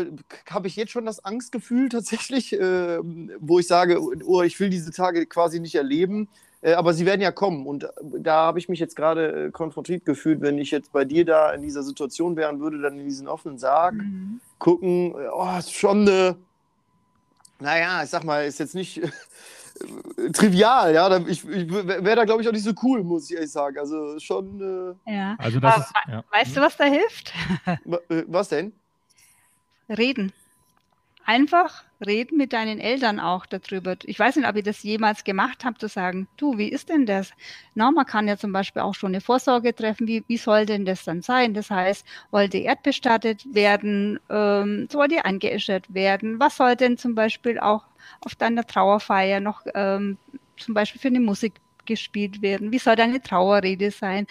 [0.48, 2.98] habe ich jetzt schon das Angstgefühl tatsächlich, äh,
[3.38, 6.28] wo ich sage, oh, ich will diese Tage quasi nicht erleben,
[6.62, 10.40] aber sie werden ja kommen und da habe ich mich jetzt gerade äh, konfrontiert gefühlt,
[10.40, 13.59] wenn ich jetzt bei dir da in dieser Situation wären würde, dann in diesen offenen
[13.59, 14.40] Sarg mhm.
[14.59, 16.37] gucken, oh, ist schon eine,
[17.59, 19.01] naja, ich sag mal, ist jetzt nicht
[20.33, 21.16] trivial, ja.
[21.27, 23.79] Ich, ich wäre da, glaube ich, auch nicht so cool, muss ich ehrlich sagen.
[23.79, 24.96] Also schon.
[25.07, 25.37] Äh ja.
[25.38, 26.25] Also das ist, ja.
[26.31, 27.33] Weißt du, was da hilft?
[28.09, 28.72] Äh, was denn?
[29.88, 30.33] Reden.
[31.25, 33.97] Einfach reden mit deinen Eltern auch darüber.
[34.05, 37.07] Ich weiß nicht, ob ihr das jemals gemacht habt, zu sagen, du, wie ist denn
[37.07, 37.31] das?
[37.75, 40.09] Na, man kann ja zum Beispiel auch schon eine Vorsorge treffen.
[40.09, 41.55] Wie, wie soll denn das dann sein?
[41.55, 44.19] Das heißt, wollt ihr erdbestattet werden?
[44.31, 46.41] Ähm, soll ihr eingeäschert werden?
[46.41, 47.85] Was soll denn zum Beispiel auch
[48.21, 50.19] auf deiner Trauerfeier noch ähm,
[50.57, 51.55] zum Beispiel für eine Musik
[51.87, 52.73] gespielt werden?
[52.73, 54.27] Wie soll deine Trauerrede sein?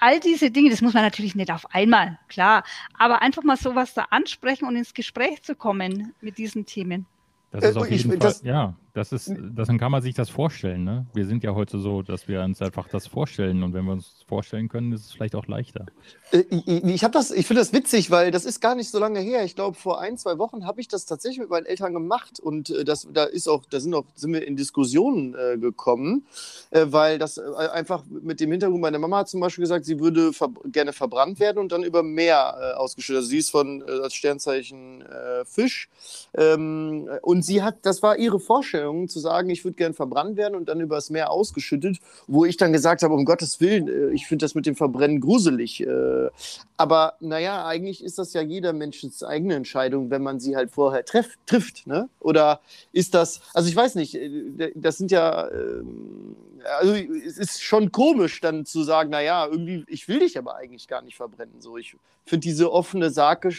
[0.00, 2.64] All diese Dinge, das muss man natürlich nicht auf einmal, klar,
[2.98, 7.06] aber einfach mal sowas da ansprechen und ins Gespräch zu kommen mit diesen Themen.
[7.50, 10.02] Das ist äh, auf jeden ich, Fall, das, ja, das ist, das, dann kann man
[10.02, 10.84] sich das vorstellen.
[10.84, 11.06] Ne?
[11.14, 14.24] Wir sind ja heute so, dass wir uns einfach das vorstellen und wenn wir uns
[14.26, 15.86] vorstellen können, ist es vielleicht auch leichter.
[16.32, 19.20] Äh, ich, habe das, ich finde das witzig, weil das ist gar nicht so lange
[19.20, 19.44] her.
[19.44, 22.70] Ich glaube, vor ein, zwei Wochen habe ich das tatsächlich mit meinen Eltern gemacht und
[22.70, 26.26] äh, das, da ist auch, da sind auch, sind wir in Diskussionen äh, gekommen,
[26.70, 30.00] äh, weil das äh, einfach mit dem Hintergrund, meine Mama hat zum Beispiel gesagt, sie
[30.00, 33.18] würde ver gerne verbrannt werden und dann über Meer ausgeschüttet.
[33.20, 35.04] Also sie ist von das Sternzeichen
[35.44, 35.88] Fisch
[36.34, 40.36] ähm, und sie hat, das war ihre Vorstellung Vorstellung zu sagen, ich würde gern verbrannt
[40.36, 44.14] werden und dann übers Meer ausgeschüttet, wo ich dann gesagt habe, um Gottes Willen, äh,
[44.14, 45.80] ich finde das mit dem Verbrennen gruselig.
[45.80, 46.28] Äh,
[46.76, 51.04] aber naja, eigentlich ist das ja jeder Menschens eigene Entscheidung, wenn man sie halt vorher
[51.04, 51.86] treff, trifft.
[51.86, 52.08] Ne?
[52.20, 52.60] Oder
[52.92, 56.36] ist das, also ich weiß nicht, äh, das sind ja, ähm,
[56.78, 60.88] also es ist schon komisch dann zu sagen, naja, irgendwie, ich will dich aber eigentlich
[60.88, 61.60] gar nicht verbrennen.
[61.60, 63.50] So, ich finde diese offene Sake,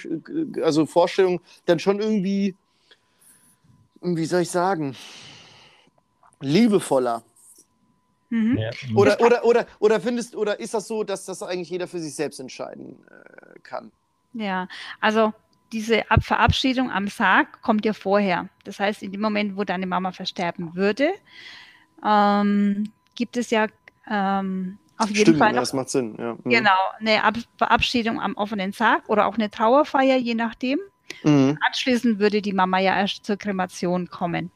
[0.62, 2.55] also Vorstellung dann schon irgendwie,
[4.01, 4.95] wie soll ich sagen,
[6.39, 7.23] liebevoller.
[8.29, 8.59] Mhm.
[8.95, 12.15] Oder, oder, oder, oder findest, oder ist das so, dass das eigentlich jeder für sich
[12.15, 13.91] selbst entscheiden äh, kann?
[14.33, 14.67] Ja,
[15.01, 15.33] also
[15.71, 18.49] diese Ab Verabschiedung am Sarg kommt ja vorher.
[18.63, 21.11] Das heißt, in dem Moment, wo deine Mama versterben würde,
[22.05, 23.67] ähm, gibt es ja
[24.09, 26.15] ähm, auf jeden Stimmt, Fall noch, das macht Sinn.
[26.17, 26.33] Ja.
[26.33, 26.49] Mhm.
[26.49, 30.79] Genau, eine Ab Verabschiedung am offenen Sarg oder auch eine Trauerfeier, je nachdem.
[31.24, 31.58] Mhm.
[31.65, 34.52] Anschließend würde die Mama ja erst zur Kremation kommen.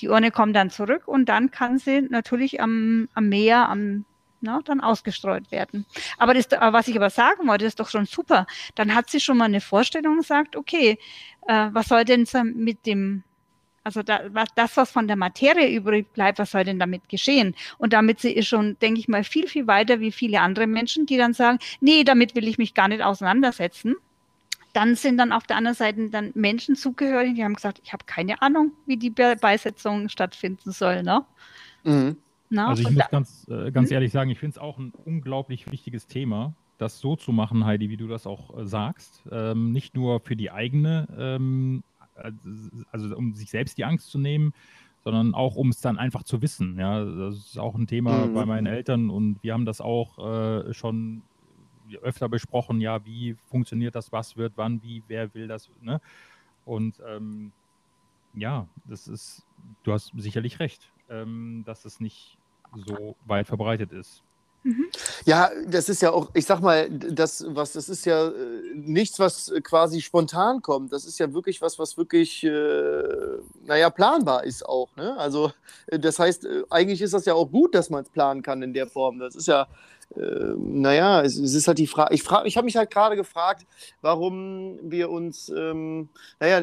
[0.00, 4.04] Die Urne kommt dann zurück und dann kann sie natürlich am, am Meer, am,
[4.40, 5.86] na, dann ausgestreut werden.
[6.18, 8.46] Aber das, was ich aber sagen wollte, ist doch schon super.
[8.76, 10.98] Dann hat sie schon mal eine Vorstellung und sagt, okay,
[11.48, 13.24] äh, was soll denn mit dem,
[13.82, 17.56] also da, was, das, was von der Materie übrig bleibt, was soll denn damit geschehen?
[17.78, 21.06] Und damit sie ist schon, denke ich mal, viel, viel weiter wie viele andere Menschen,
[21.06, 23.96] die dann sagen, nee, damit will ich mich gar nicht auseinandersetzen
[24.78, 28.04] dann sind dann auf der anderen Seite dann Menschen zugehörig, die haben gesagt, ich habe
[28.06, 31.02] keine Ahnung, wie die Beisetzung stattfinden soll.
[31.02, 31.24] Ne?
[31.82, 32.16] Mhm.
[32.48, 33.94] Na, also ich muss ganz, äh, ganz hm?
[33.94, 37.90] ehrlich sagen, ich finde es auch ein unglaublich wichtiges Thema, das so zu machen, Heidi,
[37.90, 39.24] wie du das auch äh, sagst.
[39.32, 41.82] Ähm, nicht nur für die eigene, ähm,
[42.92, 44.54] also um sich selbst die Angst zu nehmen,
[45.02, 46.78] sondern auch um es dann einfach zu wissen.
[46.78, 48.34] Ja, das ist auch ein Thema mhm.
[48.34, 51.22] bei meinen Eltern und wir haben das auch äh, schon
[51.96, 56.00] öfter besprochen, ja, wie funktioniert das, was wird, wann, wie, wer will das, ne?
[56.64, 57.52] Und ähm,
[58.34, 59.46] ja, das ist,
[59.84, 62.36] du hast sicherlich recht, ähm, dass es nicht
[62.74, 64.22] so weit verbreitet ist.
[64.64, 64.86] Mhm.
[65.24, 68.32] Ja, das ist ja auch, ich sag mal, das, was, das ist ja äh,
[68.74, 70.92] nichts, was quasi spontan kommt.
[70.92, 74.94] Das ist ja wirklich was, was wirklich, äh, naja, planbar ist auch.
[74.96, 75.16] Ne?
[75.16, 75.52] Also,
[75.86, 78.62] äh, das heißt, äh, eigentlich ist das ja auch gut, dass man es planen kann
[78.62, 79.18] in der Form.
[79.18, 79.68] Das ist ja,
[80.16, 83.16] äh, naja, es, es, ist halt die Frage, ich, frag, ich habe mich halt gerade
[83.16, 83.66] gefragt,
[84.00, 86.08] warum wir uns, ähm,
[86.40, 86.62] naja,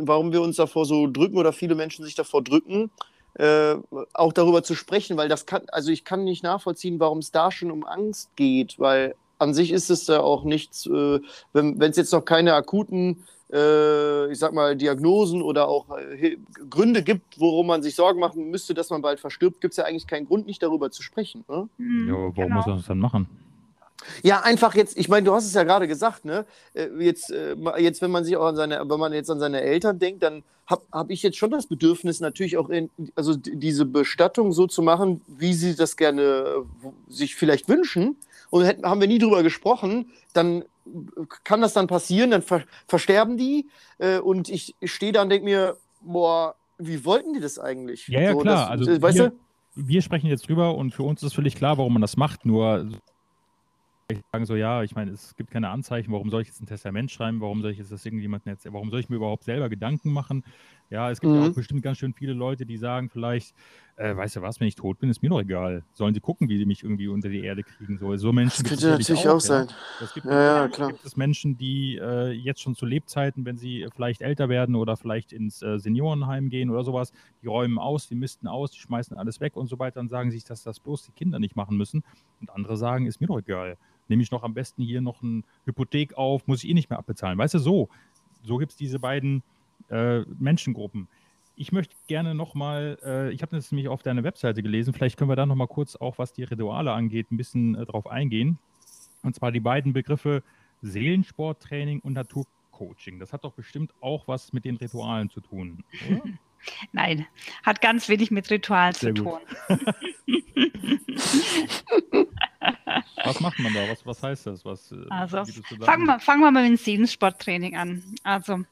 [0.00, 2.90] warum wir uns davor so drücken oder viele Menschen sich davor drücken,
[3.34, 3.76] äh,
[4.14, 7.50] auch darüber zu sprechen, weil das kann, also ich kann nicht nachvollziehen, warum es da
[7.50, 11.20] schon um Angst geht, weil an sich ist es ja auch nichts, äh,
[11.52, 16.36] wenn es jetzt noch keine akuten äh, ich sag mal, Diagnosen oder auch äh,
[16.68, 19.84] Gründe gibt, worum man sich Sorgen machen müsste, dass man bald verstirbt, gibt es ja
[19.84, 21.44] eigentlich keinen Grund, nicht darüber zu sprechen.
[21.48, 21.68] Ne?
[21.78, 22.56] Ja, aber warum genau.
[22.56, 23.28] muss man das dann machen?
[24.22, 26.44] Ja, einfach jetzt, ich meine, du hast es ja gerade gesagt, ne?
[26.74, 29.62] Äh, jetzt, äh, jetzt, wenn man sich auch an seine, wenn man jetzt an seine
[29.62, 33.86] Eltern denkt, dann habe hab ich jetzt schon das Bedürfnis, natürlich auch in, also diese
[33.86, 36.64] Bestattung so zu machen, wie sie das gerne
[37.08, 38.16] sich vielleicht wünschen.
[38.50, 40.64] Und hätten, haben wir nie drüber gesprochen, dann
[41.44, 43.68] kann das dann passieren, dann ver versterben die
[43.98, 48.08] äh, und ich, ich stehe da und denke mir, boah, wie wollten die das eigentlich?
[48.08, 48.76] Ja, ja, so, klar.
[48.76, 49.36] Das, also, äh, weißt wir, du?
[49.74, 52.44] wir sprechen jetzt drüber und für uns ist völlig klar, warum man das macht.
[52.44, 52.88] Nur
[54.32, 57.10] sagen so, ja, ich meine, es gibt keine Anzeichen, warum soll ich jetzt ein Testament
[57.10, 60.12] schreiben, warum soll ich jetzt das irgendjemandem jetzt, warum soll ich mir überhaupt selber Gedanken
[60.12, 60.44] machen?
[60.90, 61.42] Ja, es gibt mhm.
[61.42, 63.54] ja auch bestimmt ganz schön viele Leute, die sagen vielleicht,
[63.96, 65.82] äh, weißt du was, wenn ich tot bin, ist mir doch egal.
[65.94, 67.98] Sollen sie gucken, wie sie mich irgendwie unter die Erde kriegen.
[67.98, 69.68] So, so Menschen das könnte natürlich auch, auch sein.
[70.00, 70.06] Ja.
[70.14, 70.88] gibt, ja, ja, klar.
[70.92, 74.96] gibt es Menschen, die äh, jetzt schon zu Lebzeiten, wenn sie vielleicht älter werden oder
[74.96, 79.16] vielleicht ins äh, Seniorenheim gehen oder sowas, die räumen aus, die misten aus, die schmeißen
[79.16, 81.76] alles weg und so weiter und sagen sich, dass das bloß die Kinder nicht machen
[81.76, 82.04] müssen.
[82.40, 83.76] Und andere sagen, ist mir doch egal
[84.08, 86.98] nehme ich noch am besten hier noch eine Hypothek auf, muss ich eh nicht mehr
[86.98, 87.38] abbezahlen.
[87.38, 87.88] Weißt du, so.
[88.42, 89.42] So gibt es diese beiden
[89.90, 91.08] äh, Menschengruppen.
[91.56, 95.30] Ich möchte gerne nochmal, äh, ich habe das nämlich auf deiner Webseite gelesen, vielleicht können
[95.30, 98.58] wir da nochmal kurz auch, was die Rituale angeht, ein bisschen äh, drauf eingehen.
[99.22, 100.42] Und zwar die beiden Begriffe
[100.82, 103.18] Seelensporttraining und Naturcoaching.
[103.18, 106.22] Das hat doch bestimmt auch was mit den Ritualen zu tun, oder?
[106.92, 107.26] Nein,
[107.62, 109.40] hat ganz wenig mit Ritualen Sehr zu gut.
[109.68, 109.78] tun.
[113.24, 113.88] Was macht man da?
[113.88, 114.64] Was, was heißt das?
[114.64, 115.42] Was, äh, also,
[115.80, 118.02] fangen wir, fangen wir mal mit dem Seelensporttraining an.
[118.22, 118.62] Also,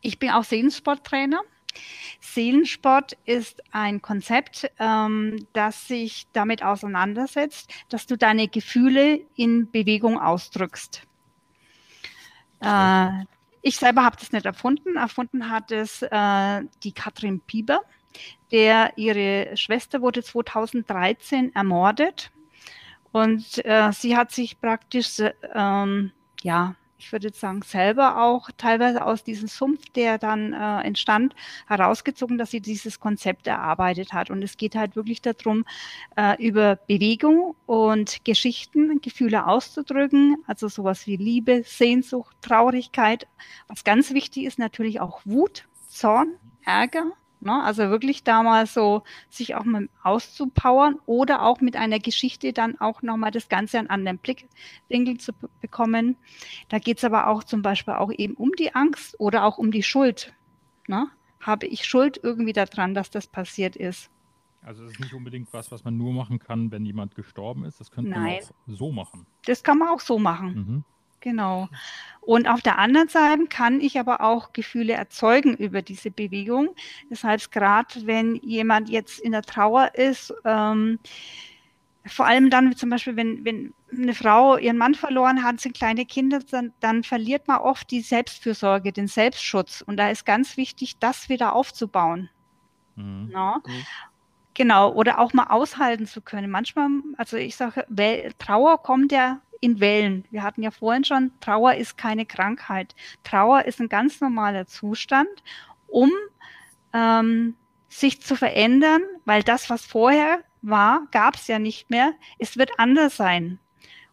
[0.00, 1.40] ich bin auch Seelensporttrainer.
[2.20, 10.18] Seelensport ist ein Konzept, ähm, das sich damit auseinandersetzt, dass du deine Gefühle in Bewegung
[10.18, 11.02] ausdrückst.
[12.60, 13.08] Äh,
[13.60, 14.96] ich selber habe das nicht erfunden.
[14.96, 17.82] Erfunden hat es äh, die Katrin Pieber,
[18.50, 22.30] der ihre Schwester wurde 2013 ermordet
[23.16, 25.22] und äh, sie hat sich praktisch
[25.54, 26.12] ähm,
[26.42, 31.34] ja, ich würde jetzt sagen, selber auch teilweise aus diesem Sumpf, der dann äh, entstand,
[31.66, 34.30] herausgezogen, dass sie dieses Konzept erarbeitet hat.
[34.30, 35.64] Und es geht halt wirklich darum,
[36.16, 43.26] äh, über Bewegung und Geschichten, Gefühle auszudrücken, also sowas wie Liebe, Sehnsucht, Traurigkeit.
[43.68, 47.62] Was ganz wichtig ist, natürlich auch Wut, Zorn, Ärger, Ne?
[47.62, 52.80] Also wirklich da mal so sich auch mal auszupowern oder auch mit einer Geschichte dann
[52.80, 56.16] auch nochmal das Ganze an anderen Blickwinkel zu bekommen.
[56.68, 59.70] Da geht es aber auch zum Beispiel auch eben um die Angst oder auch um
[59.70, 60.34] die Schuld.
[60.88, 61.08] Ne?
[61.40, 64.10] Habe ich Schuld irgendwie daran, dass das passiert ist?
[64.62, 67.78] Also es ist nicht unbedingt was, was man nur machen kann, wenn jemand gestorben ist.
[67.78, 69.26] Das könnte man auch so machen.
[69.44, 70.54] Das kann man auch so machen.
[70.54, 70.84] Mhm.
[71.26, 71.68] Genau.
[72.20, 76.68] Und auf der anderen Seite kann ich aber auch Gefühle erzeugen über diese Bewegung.
[77.10, 81.00] Das heißt, gerade wenn jemand jetzt in der Trauer ist, ähm,
[82.06, 86.06] vor allem dann zum Beispiel, wenn, wenn eine Frau ihren Mann verloren hat, sind kleine
[86.06, 89.82] Kinder, dann, dann verliert man oft die Selbstfürsorge, den Selbstschutz.
[89.82, 92.30] Und da ist ganz wichtig, das wieder aufzubauen.
[92.94, 93.32] Mhm.
[93.34, 93.62] Mhm.
[94.54, 96.50] Genau, oder auch mal aushalten zu können.
[96.50, 97.84] Manchmal, also ich sage,
[98.38, 100.24] Trauer kommt ja in Wellen.
[100.30, 102.94] Wir hatten ja vorhin schon, Trauer ist keine Krankheit.
[103.24, 105.28] Trauer ist ein ganz normaler Zustand,
[105.86, 106.10] um
[106.92, 107.56] ähm,
[107.88, 112.12] sich zu verändern, weil das, was vorher war, gab es ja nicht mehr.
[112.38, 113.58] Es wird anders sein.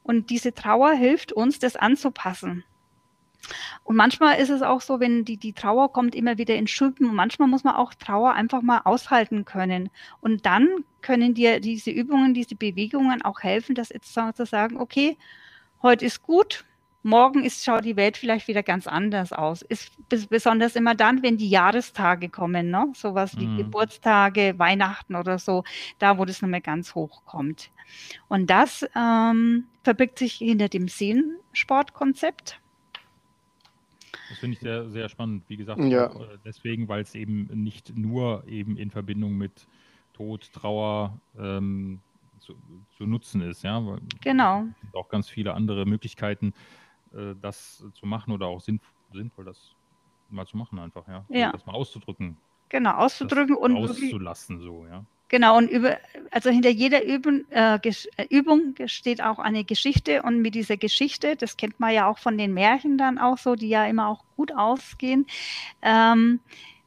[0.04, 2.64] Und diese Trauer hilft uns, das anzupassen.
[3.84, 7.10] Und manchmal ist es auch so, wenn die, die Trauer kommt immer wieder in Schüben.
[7.10, 9.90] Und manchmal muss man auch Trauer einfach mal aushalten können.
[10.22, 10.70] Und dann
[11.02, 15.18] können dir diese Übungen, diese Bewegungen auch helfen, das jetzt zu sagen, okay,
[15.82, 16.66] heute ist gut,
[17.04, 19.62] morgen ist, schaut die Welt vielleicht wieder ganz anders aus.
[19.62, 19.92] Ist
[20.30, 22.92] besonders immer dann, wenn die Jahrestage kommen, ne?
[22.96, 23.58] sowas wie mhm.
[23.58, 25.64] Geburtstage, Weihnachten oder so,
[26.00, 27.70] da wo das nochmal ganz hoch kommt.
[28.30, 32.60] Und das ähm, verbirgt sich hinter dem Sehensportkonzept.
[34.34, 35.43] Das finde ich sehr, sehr spannend.
[35.48, 36.08] Wie gesagt, ja.
[36.08, 39.67] Äh, deswegen, weil es eben nicht nur eben in Verbindung mit
[40.13, 42.00] Tod, Trauer ähm,
[42.39, 42.56] zu,
[42.98, 43.63] zu, nutzen ist.
[43.63, 43.86] Ja?
[43.86, 44.63] Weil genau.
[44.74, 46.52] Es gibt auch ganz viele andere Möglichkeiten,
[47.13, 49.76] äh, das zu machen oder auch sinnvoll, sinnvoll, das
[50.30, 51.26] mal zu machen einfach, ja.
[51.30, 51.52] ja.
[51.52, 52.36] Das mal auszudrücken.
[52.69, 55.06] Genau, auszudrücken und auszulassen, so, ja.
[55.34, 55.98] Genau, und über,
[56.30, 61.36] also hinter jeder Übung, äh, äh, Übung steht auch eine Geschichte und mit dieser Geschichte,
[61.36, 64.24] das kennt man ja auch von den Märchen dann auch so, die ja immer auch
[64.36, 65.26] gut ausgehen,
[65.82, 66.39] ähm,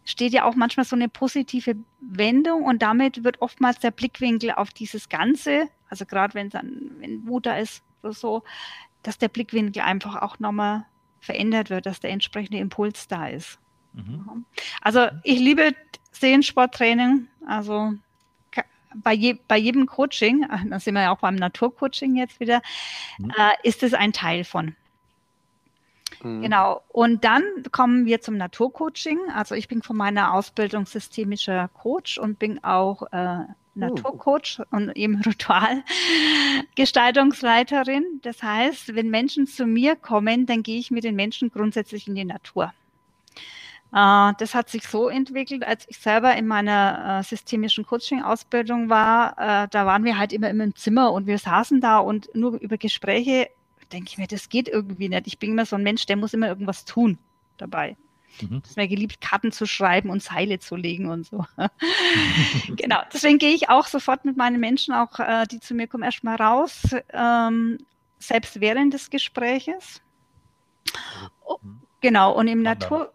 [0.04, 4.70] steht ja auch manchmal so eine positive Wendung und damit wird oftmals der Blickwinkel auf
[4.70, 8.44] dieses Ganze, also gerade wenn dann, wenn Wut da ist oder so,
[9.02, 10.86] dass der Blickwinkel einfach auch nochmal
[11.18, 13.58] verändert wird, dass der entsprechende Impuls da ist.
[13.94, 14.44] Mhm.
[14.82, 15.74] Also ich liebe
[16.12, 17.94] Sehensporttraining, also
[19.02, 22.60] bei, je, bei jedem Coaching, da sind wir ja auch beim Naturcoaching jetzt wieder,
[23.18, 23.30] mhm.
[23.30, 24.76] äh, ist es ein Teil von.
[26.22, 26.42] Mhm.
[26.42, 26.82] Genau.
[26.88, 29.18] Und dann kommen wir zum Naturcoaching.
[29.34, 34.76] Also ich bin von meiner Ausbildung systemischer Coach und bin auch äh, Naturcoach oh.
[34.76, 38.20] und eben Ritualgestaltungsleiterin.
[38.22, 42.14] Das heißt, wenn Menschen zu mir kommen, dann gehe ich mit den Menschen grundsätzlich in
[42.14, 42.72] die Natur.
[43.92, 49.32] Äh, das hat sich so entwickelt, als ich selber in meiner äh, systemischen Coaching-Ausbildung war.
[49.38, 52.76] Äh, da waren wir halt immer im Zimmer und wir saßen da und nur über
[52.76, 53.48] Gespräche
[53.92, 55.26] denke ich mir, das geht irgendwie nicht.
[55.26, 57.18] Ich bin immer so ein Mensch, der muss immer irgendwas tun
[57.56, 57.96] dabei.
[58.40, 58.60] Mhm.
[58.60, 61.44] Das ist mir geliebt, Karten zu schreiben und Seile zu legen und so.
[62.76, 63.00] genau.
[63.12, 66.36] Deswegen gehe ich auch sofort mit meinen Menschen, auch äh, die zu mir kommen, erstmal
[66.36, 67.78] raus, ähm,
[68.18, 70.02] selbst während des Gespräches.
[71.44, 71.58] Oh,
[72.00, 72.32] genau.
[72.32, 73.12] Und im Natur,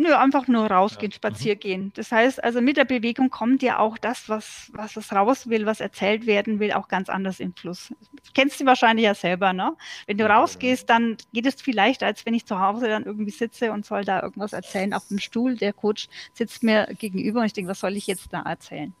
[0.00, 1.16] Nö, einfach nur rausgehen, ja.
[1.16, 1.92] spazieren gehen.
[1.96, 5.66] Das heißt, also mit der Bewegung kommt ja auch das, was, was es raus will,
[5.66, 7.92] was erzählt werden will, auch ganz anders im Fluss.
[8.14, 9.76] Das kennst du wahrscheinlich ja selber, ne?
[10.06, 13.32] Wenn du rausgehst, dann geht es viel leichter, als wenn ich zu Hause dann irgendwie
[13.32, 15.56] sitze und soll da irgendwas erzählen auf dem Stuhl.
[15.56, 18.94] Der Coach sitzt mir gegenüber und ich denke, was soll ich jetzt da erzählen?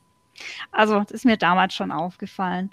[0.72, 2.70] Also, das ist mir damals schon aufgefallen.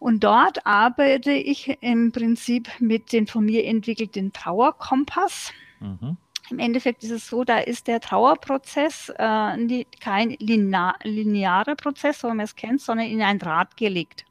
[0.00, 5.52] Und dort arbeite ich im Prinzip mit dem von mir entwickelten Trauerkompass.
[5.78, 6.16] Mhm.
[6.50, 12.34] Im Endeffekt ist es so, da ist der Trauerprozess äh, kein linearer Prozess, so wie
[12.34, 14.24] man es kennt, sondern in ein Rad gelegt.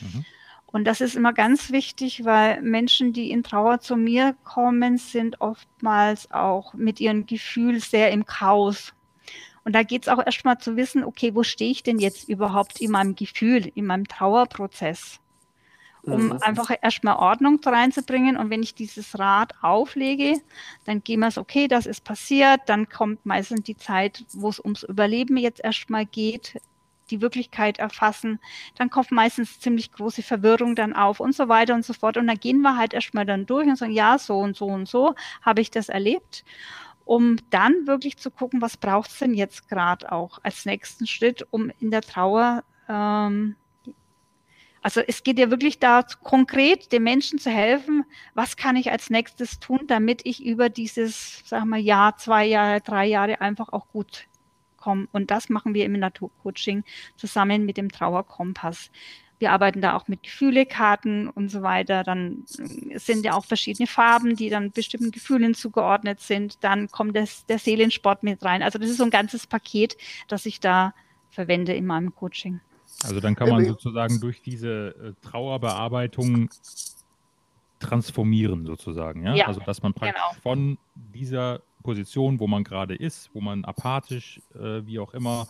[0.00, 0.24] Mhm.
[0.66, 5.40] Und das ist immer ganz wichtig, weil Menschen, die in Trauer zu mir kommen, sind
[5.40, 8.92] oftmals auch mit ihrem Gefühl sehr im Chaos.
[9.64, 12.80] Und da geht es auch erstmal zu wissen, okay, wo stehe ich denn jetzt überhaupt
[12.80, 15.18] in meinem Gefühl, in meinem Trauerprozess?
[16.06, 16.38] Um mhm.
[16.40, 18.36] einfach erstmal Ordnung reinzubringen.
[18.36, 20.40] Und wenn ich dieses Rad auflege,
[20.84, 22.60] dann gehen wir es, okay, das ist passiert.
[22.66, 26.60] Dann kommt meistens die Zeit, wo es ums Überleben jetzt erstmal geht.
[27.10, 28.40] die Wirklichkeit erfassen,
[28.74, 32.16] dann kommt meistens ziemlich große Verwirrung dann auf und so weiter und so fort.
[32.16, 34.88] Und dann gehen wir halt erstmal dann durch und sagen, ja, so und so und
[34.88, 36.44] so habe ich das erlebt,
[37.04, 41.46] um dann wirklich zu gucken, was braucht es denn jetzt gerade auch als nächsten Schritt,
[41.50, 43.54] um in der Trauer ähm,
[44.82, 48.04] also es geht ja wirklich da konkret den Menschen zu helfen,
[48.34, 52.80] was kann ich als nächstes tun, damit ich über dieses, sagen wir, Jahr, zwei Jahre,
[52.80, 54.26] drei Jahre einfach auch gut
[54.76, 55.08] komme.
[55.12, 56.84] Und das machen wir im Naturcoaching
[57.16, 58.90] zusammen mit dem Trauerkompass.
[59.38, 62.04] Wir arbeiten da auch mit Gefühlekarten und so weiter.
[62.04, 66.62] Dann sind ja auch verschiedene Farben, die dann bestimmten Gefühlen zugeordnet sind.
[66.64, 68.62] Dann kommt das, der Seelensport mit rein.
[68.62, 69.96] Also das ist so ein ganzes Paket,
[70.28, 70.94] das ich da
[71.28, 72.60] verwende in meinem Coaching.
[73.04, 76.48] Also dann kann man sozusagen durch diese äh, Trauerbearbeitung
[77.78, 79.34] transformieren sozusagen, ja?
[79.34, 79.46] ja?
[79.46, 80.40] Also dass man praktisch genau.
[80.42, 85.46] von dieser Position, wo man gerade ist, wo man apathisch, äh, wie auch immer,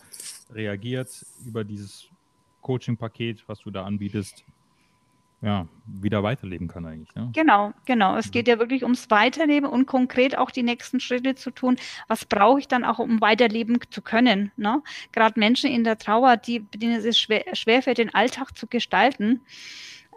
[0.51, 2.09] reagiert, über dieses
[2.61, 4.43] Coaching-Paket, was du da anbietest,
[5.41, 7.13] ja, wieder weiterleben kann eigentlich.
[7.13, 7.29] Ne?
[7.33, 8.17] Genau, genau.
[8.17, 11.77] Es geht ja wirklich ums Weiterleben und konkret auch die nächsten Schritte zu tun.
[12.07, 14.51] Was brauche ich dann auch, um weiterleben zu können?
[14.57, 14.81] Ne?
[15.11, 19.41] Gerade Menschen in der Trauer, die, denen es schwer, schwerfällt, den Alltag zu gestalten,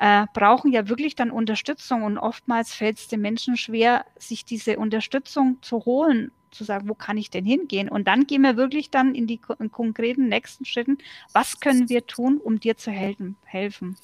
[0.01, 4.79] äh, brauchen ja wirklich dann Unterstützung und oftmals fällt es den Menschen schwer, sich diese
[4.79, 7.89] Unterstützung zu holen zu sagen, wo kann ich denn hingehen?
[7.89, 10.99] Und dann gehen wir wirklich dann in die in konkreten nächsten Schritten,
[11.33, 13.37] was können wir tun, um dir zu helfen?
[13.45, 13.97] helfen?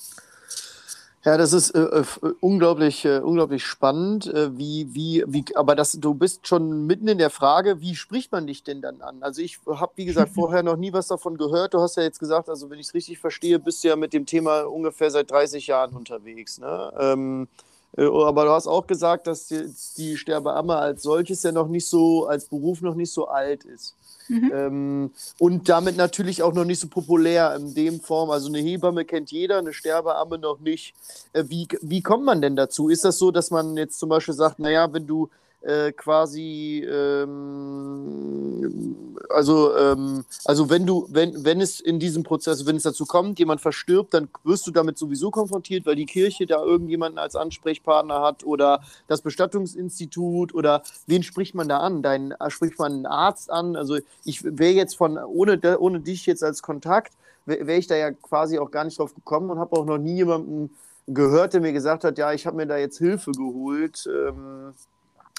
[1.26, 2.04] Ja, das ist äh, äh,
[2.38, 4.28] unglaublich, äh, unglaublich spannend.
[4.28, 8.30] Äh, wie, wie, wie, aber das, du bist schon mitten in der Frage, wie spricht
[8.30, 9.24] man dich denn dann an?
[9.24, 11.74] Also ich habe, wie gesagt, vorher noch nie was davon gehört.
[11.74, 14.12] Du hast ja jetzt gesagt, also wenn ich es richtig verstehe, bist du ja mit
[14.12, 16.58] dem Thema ungefähr seit 30 Jahren unterwegs.
[16.60, 16.92] Ne?
[16.96, 17.48] Ähm,
[17.96, 21.88] äh, aber du hast auch gesagt, dass die, die Sterbeamme als solches ja noch nicht
[21.88, 23.96] so, als Beruf noch nicht so alt ist.
[24.28, 24.52] Mhm.
[24.54, 28.30] Ähm, und damit natürlich auch noch nicht so populär in dem Form.
[28.30, 30.94] Also eine Hebamme kennt jeder, eine Sterbeamme noch nicht.
[31.32, 32.88] Äh, wie, wie kommt man denn dazu?
[32.88, 35.28] Ist das so, dass man jetzt zum Beispiel sagt, naja, wenn du
[35.62, 38.66] äh, quasi, ähm,
[39.30, 43.38] also, ähm, also wenn du, wenn, wenn es in diesem Prozess, wenn es dazu kommt,
[43.38, 48.22] jemand verstirbt, dann wirst du damit sowieso konfrontiert, weil die Kirche da irgendjemanden als Ansprechpartner
[48.22, 52.02] hat oder das Bestattungsinstitut oder wen spricht man da an?
[52.02, 53.76] Dein, äh, spricht man einen Arzt an?
[53.76, 57.96] Also ich wäre jetzt von, ohne, ohne dich jetzt als Kontakt, wäre wär ich da
[57.96, 60.70] ja quasi auch gar nicht drauf gekommen und habe auch noch nie jemanden
[61.06, 64.06] gehört, der mir gesagt hat, ja, ich habe mir da jetzt Hilfe geholt.
[64.06, 64.74] Ähm,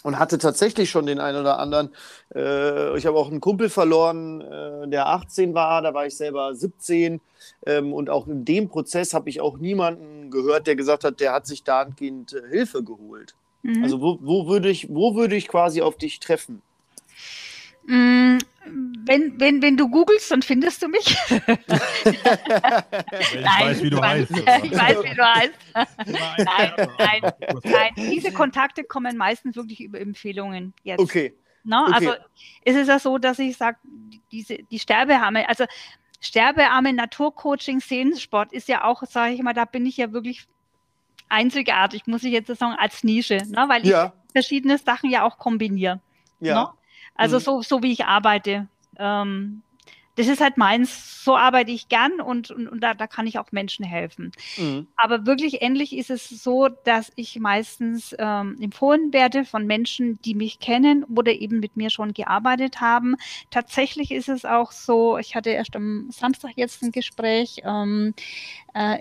[0.04, 1.90] und hatte tatsächlich schon den einen oder anderen.
[2.34, 6.54] Äh, ich habe auch einen Kumpel verloren, äh, der 18 war, da war ich selber
[6.54, 7.20] 17.
[7.66, 11.34] Ähm, und auch in dem Prozess habe ich auch niemanden gehört, der gesagt hat, der
[11.34, 13.36] hat sich dahingehend äh, Hilfe geholt.
[13.64, 13.84] Mhm.
[13.84, 16.62] Also wo, wo, würde ich, wo würde ich quasi auf dich treffen?
[17.88, 18.38] Mm,
[19.06, 21.08] wenn, wenn, wenn du googelst, dann findest du mich.
[21.08, 21.58] ich nein,
[23.62, 24.30] weiß, wie du heißt.
[24.64, 25.54] Ich weiß, wie du heißt.
[26.06, 26.46] nein,
[26.98, 27.22] nein,
[27.64, 27.94] nein.
[27.96, 31.00] Diese Kontakte kommen meistens wirklich über Empfehlungen jetzt.
[31.00, 31.34] Okay.
[31.64, 31.94] No, okay.
[31.94, 32.12] Also
[32.66, 33.78] ist es ja so, dass ich sage,
[34.32, 35.64] diese, die Sterbearme, also
[36.20, 40.46] Sterbearme, Naturcoaching, Seelensport ist ja auch, sage ich mal, da bin ich ja wirklich
[41.30, 43.66] einzigartig, muss ich jetzt sagen, als Nische, ne?
[43.68, 44.14] weil ich ja.
[44.32, 46.02] verschiedene Sachen ja auch kombiniere.
[46.40, 46.64] Ja.
[46.64, 46.70] Ne?
[47.18, 47.42] Also mhm.
[47.42, 48.68] so, so wie ich arbeite.
[48.98, 49.64] Ähm,
[50.18, 53.38] das ist halt meins, so arbeite ich gern und, und, und da, da kann ich
[53.38, 54.32] auch Menschen helfen.
[54.58, 54.88] Mhm.
[54.96, 60.34] Aber wirklich endlich ist es so, dass ich meistens ähm, empfohlen werde von Menschen, die
[60.34, 63.16] mich kennen oder eben mit mir schon gearbeitet haben.
[63.52, 68.16] Tatsächlich ist es auch so, ich hatte erst am Samstag jetzt ein Gespräch, ähm,
[68.74, 68.98] äh,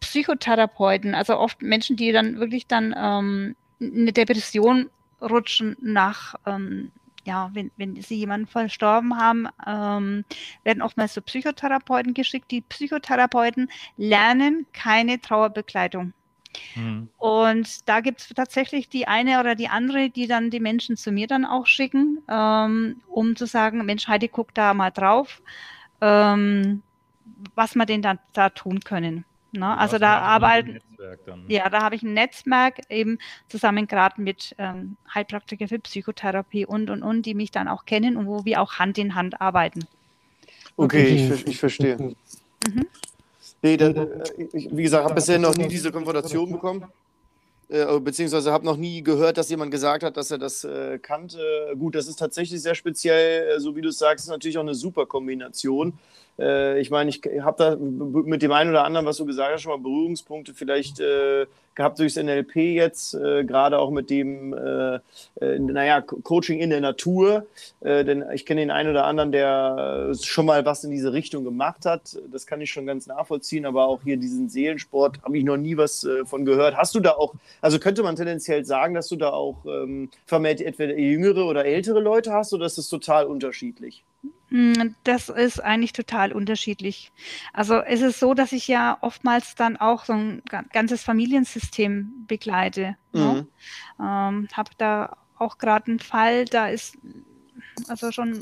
[0.00, 4.90] Psychotherapeuten, also oft Menschen, die dann wirklich dann ähm, eine Depression
[5.22, 6.90] rutschen nach ähm,
[7.24, 10.24] ja, wenn, wenn sie jemanden verstorben haben, ähm,
[10.64, 12.50] werden oftmals so Psychotherapeuten geschickt.
[12.50, 16.12] Die Psychotherapeuten lernen keine Trauerbegleitung.
[16.74, 17.08] Mhm.
[17.18, 21.12] Und da gibt es tatsächlich die eine oder die andere, die dann die Menschen zu
[21.12, 25.42] mir dann auch schicken, ähm, um zu sagen, Mensch, Heidi, guck da mal drauf,
[26.00, 26.82] ähm,
[27.54, 29.24] was wir denn da, da tun können.
[29.52, 29.76] Ne?
[29.76, 30.78] Also da arbeiten,
[31.48, 36.90] ja, da habe ich ein Netzwerk eben zusammen gerade mit ähm, Heilpraktiker für Psychotherapie und
[36.90, 39.86] und und, die mich dann auch kennen und wo wir auch Hand in Hand arbeiten.
[40.76, 41.96] Okay, ich, ich verstehe.
[41.96, 42.86] Mhm.
[43.62, 44.22] Nee, dann, äh,
[44.52, 46.84] ich, wie gesagt, habe bisher noch nie diese Konfrontation bekommen.
[47.70, 51.72] Äh, beziehungsweise habe noch nie gehört, dass jemand gesagt hat, dass er das äh, kannte.
[51.78, 54.62] Gut, das ist tatsächlich sehr speziell, äh, so wie du es sagst, ist natürlich auch
[54.62, 55.98] eine super Kombination.
[56.40, 59.62] Äh, ich meine, ich habe da mit dem einen oder anderen, was du gesagt hast,
[59.62, 64.96] schon mal Berührungspunkte vielleicht äh, gehabt durchs NLP jetzt, äh, gerade auch mit dem, äh,
[65.40, 67.46] äh, naja, Coaching in der Natur.
[67.80, 71.44] Äh, denn ich kenne den einen oder anderen, der schon mal was in diese Richtung
[71.44, 72.18] gemacht hat.
[72.30, 75.76] Das kann ich schon ganz nachvollziehen, aber auch hier diesen Seelensport habe ich noch nie
[75.76, 76.76] was von gehört.
[76.76, 80.60] Hast du da auch, also könnte man tendenziell sagen, dass du da auch ähm, vermehrt
[80.60, 84.02] entweder jüngere oder ältere Leute hast oder ist das total unterschiedlich?
[84.48, 87.12] Hm, das ist eigentlich total unterschiedlich.
[87.52, 90.42] Also es ist so, dass ich ja oftmals dann auch so ein
[90.72, 92.96] ganzes Familiensystem begleite.
[93.12, 93.46] Ne?
[93.98, 94.04] Mhm.
[94.04, 96.98] Ähm, Habe da auch gerade einen Fall, da ist
[97.88, 98.40] also schon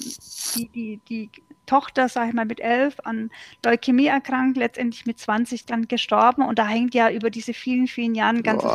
[0.56, 1.30] die, die, die
[1.66, 3.30] Tochter, sage ich mal, mit elf an
[3.64, 6.42] Leukämie erkrankt, letztendlich mit 20 dann gestorben.
[6.42, 8.70] Und da hängt ja über diese vielen, vielen Jahre ein ganzes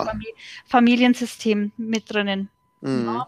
[0.65, 2.49] Familiensystem mit drinnen.
[2.81, 3.05] Mhm.
[3.07, 3.27] Ja.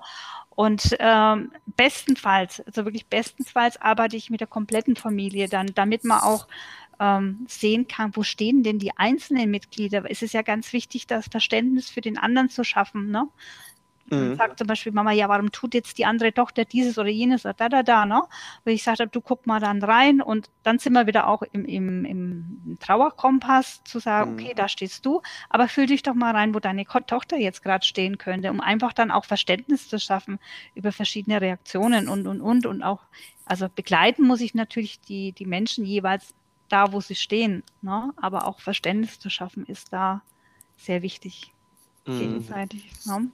[0.56, 6.22] Und ähm, bestenfalls, also wirklich bestenfalls arbeite ich mit der kompletten Familie dann, damit man
[6.22, 6.48] auch
[7.00, 10.10] ähm, sehen kann, wo stehen denn die einzelnen Mitglieder.
[10.10, 13.12] Es ist ja ganz wichtig, das Verständnis für den anderen zu schaffen.
[13.12, 13.28] Ne?
[14.10, 14.36] Mhm.
[14.36, 17.56] Sagt zum Beispiel Mama, ja, warum tut jetzt die andere Tochter dieses oder jenes oder
[17.56, 18.22] da, da, da, ne?
[18.64, 21.66] Weil ich sagte, du guck mal dann rein und dann sind wir wieder auch im,
[21.66, 24.40] im, im Trauerkompass zu sagen, mhm.
[24.40, 27.84] okay, da stehst du, aber fühl dich doch mal rein, wo deine Tochter jetzt gerade
[27.84, 30.38] stehen könnte, um einfach dann auch Verständnis zu schaffen
[30.76, 33.02] über verschiedene Reaktionen und, und, und und auch,
[33.46, 36.36] also begleiten muss ich natürlich die, die Menschen jeweils
[36.70, 38.14] da, wo sie stehen, ne?
[38.18, 40.22] aber auch Verständnis zu schaffen ist da
[40.78, 41.55] sehr wichtig
[42.06, 42.20] mhm.
[42.20, 42.90] gegenseitig.
[43.06, 43.30] Ne?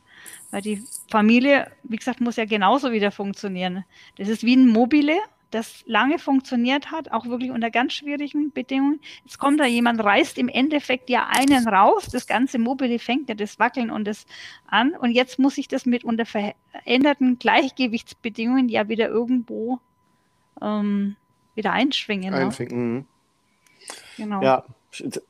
[0.51, 3.86] Weil die Familie, wie gesagt, muss ja genauso wieder funktionieren.
[4.17, 5.17] Das ist wie ein Mobile,
[5.51, 9.01] das lange funktioniert hat, auch wirklich unter ganz schwierigen Bedingungen.
[9.26, 13.36] Jetzt kommt da jemand, reißt im Endeffekt ja einen raus, das ganze Mobile fängt ja
[13.36, 14.26] das Wackeln und das
[14.67, 19.80] an und jetzt muss ich das mit unter veränderten Gleichgewichtsbedingungen ja wieder irgendwo
[20.61, 21.15] ähm,
[21.55, 22.34] wieder einschwingen.
[22.34, 22.95] Einfinden.
[22.95, 23.05] Ne?
[24.17, 24.41] Genau.
[24.41, 24.63] Ja,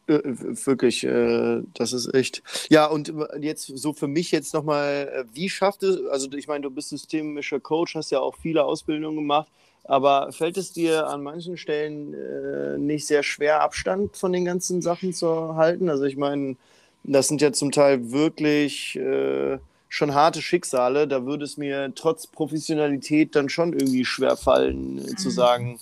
[0.07, 2.41] wirklich, äh, das ist echt.
[2.70, 6.64] Ja, und jetzt so für mich jetzt nochmal, äh, wie schafft es, also ich meine,
[6.64, 9.47] du bist systemischer Coach, hast ja auch viele Ausbildungen gemacht,
[9.84, 14.82] aber fällt es dir an manchen Stellen äh, nicht sehr schwer, Abstand von den ganzen
[14.82, 15.89] Sachen zu halten?
[15.89, 16.55] Also ich meine,
[17.03, 19.57] das sind ja zum Teil wirklich äh,
[19.89, 21.07] schon harte Schicksale.
[21.07, 25.18] Da würde es mir trotz Professionalität dann schon irgendwie schwer fallen, mhm.
[25.18, 25.80] zu sagen,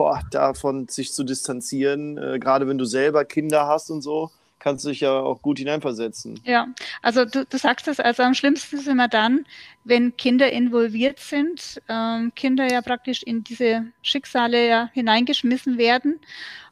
[0.00, 4.86] boah, davon sich zu distanzieren, äh, gerade wenn du selber Kinder hast und so, kannst
[4.86, 6.40] du dich ja auch gut hineinversetzen.
[6.42, 6.68] Ja,
[7.02, 9.44] also du, du sagst es, also am schlimmsten ist immer dann,
[9.84, 16.18] wenn Kinder involviert sind, ähm, Kinder ja praktisch in diese Schicksale ja hineingeschmissen werden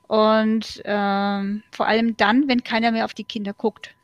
[0.07, 3.95] und ähm, vor allem dann, wenn keiner mehr auf die Kinder guckt.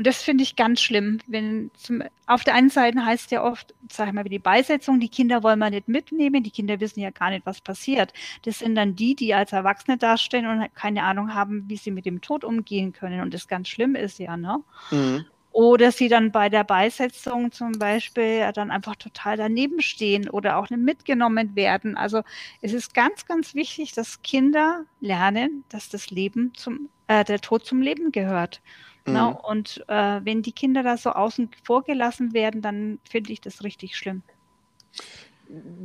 [0.00, 1.18] Und das finde ich ganz schlimm.
[1.26, 4.98] Wenn zum, auf der einen Seite heißt ja oft, sag ich mal, wie die Beisetzung,
[4.98, 8.14] die Kinder wollen wir nicht mitnehmen, die Kinder wissen ja gar nicht, was passiert.
[8.46, 12.06] Das sind dann die, die als Erwachsene dastehen und keine Ahnung haben, wie sie mit
[12.06, 13.20] dem Tod umgehen können.
[13.20, 14.62] Und das ganz schlimm ist ja, ne?
[14.90, 15.26] Mhm.
[15.52, 20.70] Oder sie dann bei der Beisetzung zum Beispiel dann einfach total daneben stehen oder auch
[20.70, 21.98] nicht mitgenommen werden.
[21.98, 22.22] Also
[22.62, 27.66] es ist ganz, ganz wichtig, dass Kinder lernen, dass das Leben zum, äh, der Tod
[27.66, 28.62] zum Leben gehört.
[29.06, 29.12] Ne?
[29.12, 29.14] Mhm.
[29.14, 33.40] Na, und äh, wenn die Kinder da so außen vor gelassen werden, dann finde ich
[33.40, 34.22] das richtig schlimm.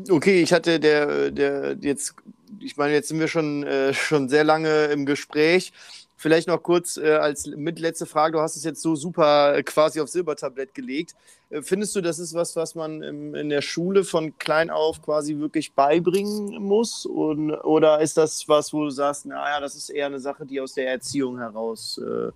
[0.09, 2.15] Okay, ich hatte der, der jetzt,
[2.59, 5.73] ich meine, jetzt sind wir schon, äh, schon sehr lange im Gespräch.
[6.17, 9.99] Vielleicht noch kurz äh, als mitletzte Frage, du hast es jetzt so super äh, quasi
[9.99, 11.15] auf Silbertablett gelegt.
[11.49, 15.01] Äh, findest du, das ist was, was man im, in der Schule von klein auf
[15.01, 17.05] quasi wirklich beibringen muss?
[17.05, 20.61] Und, oder ist das was, wo du sagst, naja, das ist eher eine Sache, die
[20.61, 22.31] aus der Erziehung heraus äh,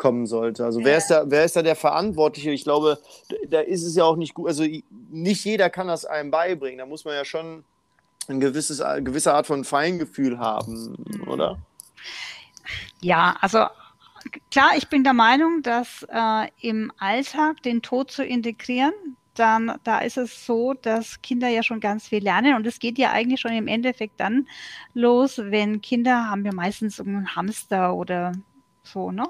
[0.00, 0.64] kommen sollte.
[0.64, 2.50] Also wer, ist da, wer ist da der Verantwortliche?
[2.50, 2.98] Ich glaube,
[3.48, 4.64] da ist es ja auch nicht gut, also
[5.10, 6.78] nicht jeder kann das einem beibringen.
[6.78, 7.64] Da muss man ja schon
[8.26, 10.96] ein gewisses, eine gewisse Art von Feingefühl haben,
[11.26, 11.58] oder?
[13.02, 13.66] Ja, also
[14.50, 18.94] klar, ich bin der Meinung, dass äh, im Alltag den Tod zu integrieren,
[19.34, 22.96] dann da ist es so, dass Kinder ja schon ganz viel lernen und es geht
[22.96, 24.48] ja eigentlich schon im Endeffekt dann
[24.94, 28.32] los, wenn Kinder haben ja meistens einen Hamster oder
[28.82, 29.24] so, ne?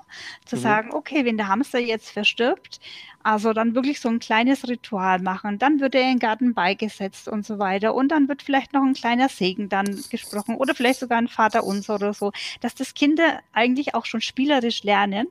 [0.44, 0.60] Zu mhm.
[0.60, 2.80] sagen, okay, wenn der Hamster jetzt verstirbt,
[3.22, 5.58] also dann wirklich so ein kleines Ritual machen.
[5.58, 7.94] Dann wird er in den Garten beigesetzt und so weiter.
[7.94, 11.64] Und dann wird vielleicht noch ein kleiner Segen dann gesprochen oder vielleicht sogar ein Vater
[11.64, 15.28] unser oder so, dass das Kinder eigentlich auch schon spielerisch lernen.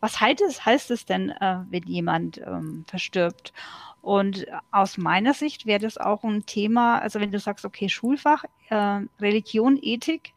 [0.00, 3.52] Was heißt es, heißt es denn, äh, wenn jemand ähm, verstirbt?
[4.02, 8.44] Und aus meiner Sicht wäre das auch ein Thema, also wenn du sagst, okay, Schulfach,
[8.70, 10.32] äh, Religion, Ethik,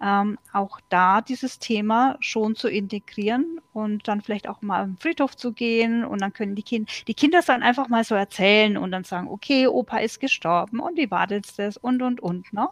[0.00, 5.36] ähm, auch da dieses Thema schon zu integrieren und dann vielleicht auch mal am Friedhof
[5.36, 8.92] zu gehen und dann können die Kinder, die Kinder dann einfach mal so erzählen und
[8.92, 12.52] dann sagen, okay, Opa ist gestorben und wie war das das und und und.
[12.52, 12.68] Ne?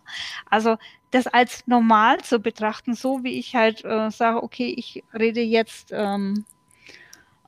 [0.51, 0.77] Also
[1.11, 5.91] das als normal zu betrachten, so wie ich halt äh, sage, okay, ich rede jetzt
[5.93, 6.45] ähm,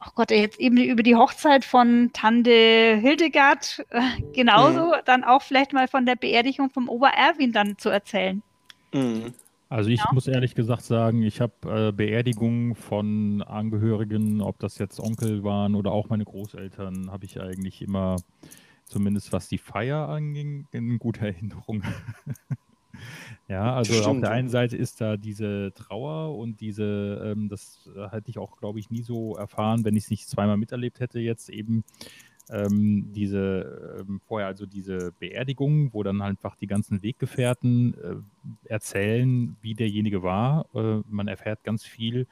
[0.04, 4.00] oh Gott, jetzt eben über die Hochzeit von Tante Hildegard, äh,
[4.32, 5.00] genauso mhm.
[5.04, 8.42] dann auch vielleicht mal von der Beerdigung vom Ober Erwin dann zu erzählen.
[8.92, 9.34] Mhm.
[9.68, 10.06] Also ich ja.
[10.12, 15.74] muss ehrlich gesagt sagen, ich habe äh, Beerdigungen von Angehörigen, ob das jetzt Onkel waren
[15.74, 18.16] oder auch meine Großeltern, habe ich eigentlich immer,
[18.84, 21.82] zumindest was die Feier anging, in guter Erinnerung.
[23.48, 24.06] Ja, also Stimmt.
[24.06, 28.58] auf der einen Seite ist da diese Trauer und diese, ähm, das hätte ich auch,
[28.58, 31.84] glaube ich, nie so erfahren, wenn ich es nicht zweimal miterlebt hätte, jetzt eben
[32.50, 39.56] ähm, diese ähm, vorher also diese Beerdigung, wo dann einfach die ganzen Weggefährten äh, erzählen,
[39.60, 40.66] wie derjenige war.
[40.74, 42.26] Äh, man erfährt ganz viel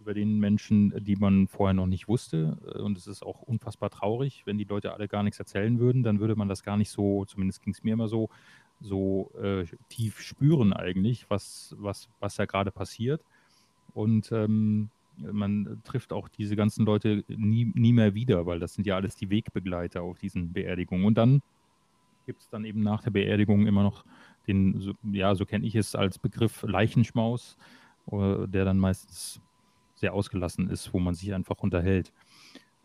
[0.00, 2.56] über den Menschen, die man vorher noch nicht wusste.
[2.74, 6.02] Äh, und es ist auch unfassbar traurig, wenn die Leute alle gar nichts erzählen würden,
[6.02, 8.28] dann würde man das gar nicht so, zumindest ging es mir immer so,
[8.80, 13.22] so äh, tief spüren eigentlich, was, was, was da gerade passiert.
[13.92, 18.86] Und ähm, man trifft auch diese ganzen Leute nie, nie mehr wieder, weil das sind
[18.86, 21.04] ja alles die Wegbegleiter auf diesen Beerdigungen.
[21.04, 21.42] Und dann
[22.26, 24.04] gibt es dann eben nach der Beerdigung immer noch
[24.46, 27.56] den, so, ja, so kenne ich es als Begriff Leichenschmaus,
[28.10, 29.40] äh, der dann meistens
[29.94, 32.12] sehr ausgelassen ist, wo man sich einfach unterhält.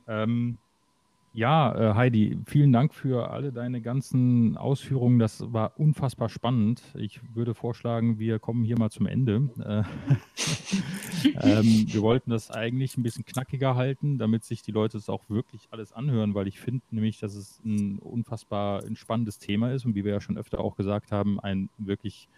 [0.07, 0.57] Ähm,
[1.35, 5.17] ja, äh, Heidi, vielen Dank für alle deine ganzen Ausführungen.
[5.17, 6.83] Das war unfassbar spannend.
[6.93, 9.49] Ich würde vorschlagen, wir kommen hier mal zum Ende.
[9.59, 9.83] Äh,
[11.41, 15.27] ähm, wir wollten das eigentlich ein bisschen knackiger halten, damit sich die Leute es auch
[15.27, 19.95] wirklich alles anhören, weil ich finde nämlich, dass es ein unfassbar spannendes Thema ist und
[19.95, 22.29] wie wir ja schon öfter auch gesagt haben, ein wirklich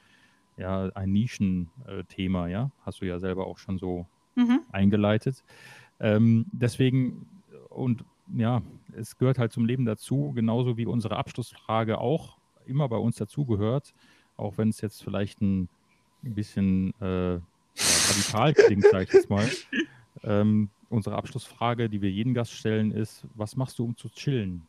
[0.58, 2.72] ja, ein Nischenthema, ja.
[2.86, 4.62] Hast du ja selber auch schon so mhm.
[4.72, 5.43] eingeleitet.
[6.00, 7.28] Ähm, deswegen
[7.70, 8.62] und ja,
[8.96, 13.94] es gehört halt zum Leben dazu, genauso wie unsere Abschlussfrage auch immer bei uns dazugehört,
[14.38, 15.70] auch wenn es jetzt vielleicht ein,
[16.24, 17.40] bisschen äh,
[17.78, 19.48] radikal klingt, sage ich jetzt mal.
[20.24, 24.66] Ähm, unsere Abschlussfrage, die wir jeden Gast stellen, ist: Was machst du, um zu chillen?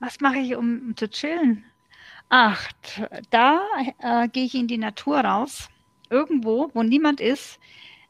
[0.00, 1.64] Was mache ich, um, um zu chillen?
[2.28, 2.70] Ach,
[3.30, 3.60] da
[4.00, 5.70] äh, gehe ich in die Natur raus,
[6.10, 7.58] irgendwo, wo niemand ist,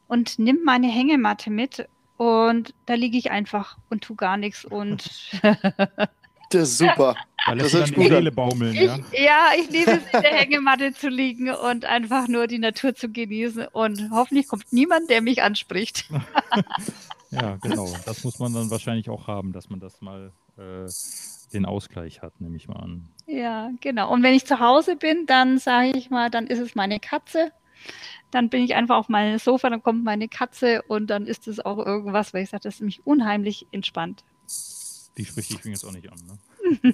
[0.07, 1.87] und nimm meine Hängematte mit
[2.19, 5.09] und da liege ich einfach und tue gar nichts und.
[6.49, 7.15] das ist super.
[7.45, 8.99] Da lässt das ist die Seele baumeln, ich, ja?
[9.13, 13.07] Ja, ich liebe es, in der Hängematte zu liegen und einfach nur die Natur zu
[13.07, 13.67] genießen.
[13.67, 16.09] Und hoffentlich kommt niemand, der mich anspricht.
[17.31, 17.87] ja, genau.
[18.05, 20.89] Das muss man dann wahrscheinlich auch haben, dass man das mal äh,
[21.53, 23.07] den Ausgleich hat, nehme ich mal an.
[23.27, 24.11] Ja, genau.
[24.11, 27.53] Und wenn ich zu Hause bin, dann sage ich mal, dann ist es meine Katze
[28.31, 31.59] dann bin ich einfach auf meinem Sofa, dann kommt meine Katze und dann ist es
[31.59, 34.23] auch irgendwas, weil ich sage, das ist mich unheimlich entspannt.
[35.17, 36.37] Die spricht dich jetzt auch nicht an, ne?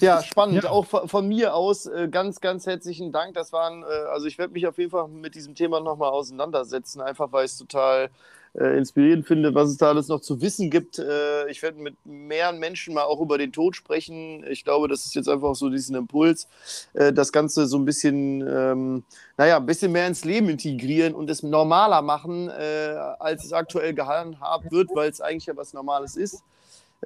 [0.00, 0.62] ja, spannend.
[0.62, 0.70] Ja.
[0.70, 3.34] Auch von, von, mir aus äh, ganz, ganz herzlichen Dank.
[3.34, 7.00] Das waren, äh, also ich werde mich auf jeden Fall mit diesem Thema nochmal auseinandersetzen,
[7.00, 8.10] einfach weil es total
[8.58, 10.98] äh, inspirierend finde, was es da alles noch zu wissen gibt.
[10.98, 14.44] Äh, ich werde mit mehreren Menschen mal auch über den Tod sprechen.
[14.48, 16.48] Ich glaube, das ist jetzt einfach so diesen Impuls,
[16.94, 19.04] äh, das Ganze so ein bisschen, ähm,
[19.36, 23.94] naja, ein bisschen mehr ins Leben integrieren und es normaler machen, äh, als es aktuell
[23.94, 26.42] gehandhabt wird, weil es eigentlich ja was Normales ist.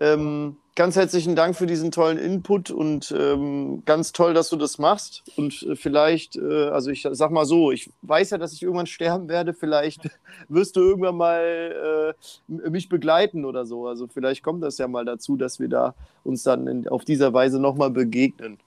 [0.00, 4.78] Ähm, ganz herzlichen Dank für diesen tollen Input und ähm, ganz toll, dass du das
[4.78, 5.24] machst.
[5.36, 8.86] Und äh, vielleicht, äh, also ich sag mal so, ich weiß ja, dass ich irgendwann
[8.86, 9.54] sterben werde.
[9.54, 10.08] Vielleicht
[10.48, 12.14] wirst du irgendwann mal
[12.48, 13.88] äh, mich begleiten oder so.
[13.88, 17.32] Also vielleicht kommt das ja mal dazu, dass wir da uns dann in, auf dieser
[17.32, 18.58] Weise nochmal begegnen.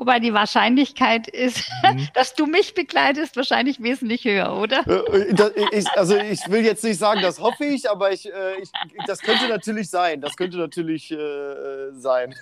[0.00, 2.08] Wobei die Wahrscheinlichkeit ist, mhm.
[2.14, 4.82] dass du mich begleitest, wahrscheinlich wesentlich höher, oder?
[4.86, 8.62] Äh, äh, ich, also ich will jetzt nicht sagen, das hoffe ich, aber ich, äh,
[8.62, 8.70] ich
[9.06, 10.22] das könnte natürlich sein.
[10.22, 12.34] Das könnte natürlich äh, sein.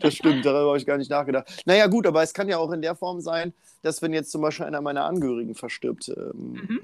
[0.00, 1.62] Das stimmt, darüber habe ich gar nicht nachgedacht.
[1.64, 4.42] Naja, gut, aber es kann ja auch in der Form sein, dass wenn jetzt zum
[4.42, 6.80] Beispiel einer meiner Angehörigen verstirbt, ähm,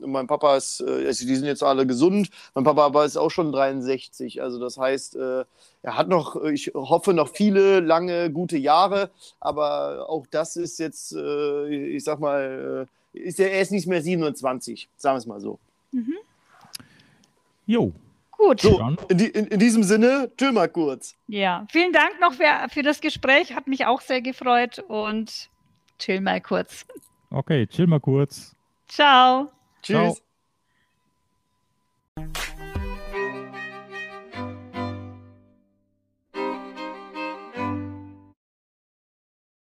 [0.00, 0.12] mhm.
[0.12, 3.30] mein Papa ist, äh, also die sind jetzt alle gesund, mein Papa aber ist auch
[3.30, 5.44] schon 63, also das heißt, äh,
[5.82, 9.10] er hat noch, ich hoffe, noch viele lange, gute Jahre,
[9.40, 13.86] aber auch das ist jetzt, äh, ich sag mal, äh, ist er, er ist nicht
[13.86, 15.58] mehr 27, sagen wir es mal so.
[15.92, 16.14] Mhm.
[17.66, 17.92] Jo,
[18.36, 18.60] Gut.
[18.60, 21.14] So, in, die, in, in, diesem Sinne, Dömer kurz.
[21.26, 23.54] Ja, vielen Dank noch für, für, das Gespräch.
[23.54, 25.48] Hat mich auch sehr gefreut und
[25.98, 26.86] chill mal kurz.
[27.30, 28.54] Okay, chill mal kurz.
[28.88, 29.50] Ciao.
[29.82, 30.22] Tschüss.
[32.16, 32.36] Ciao.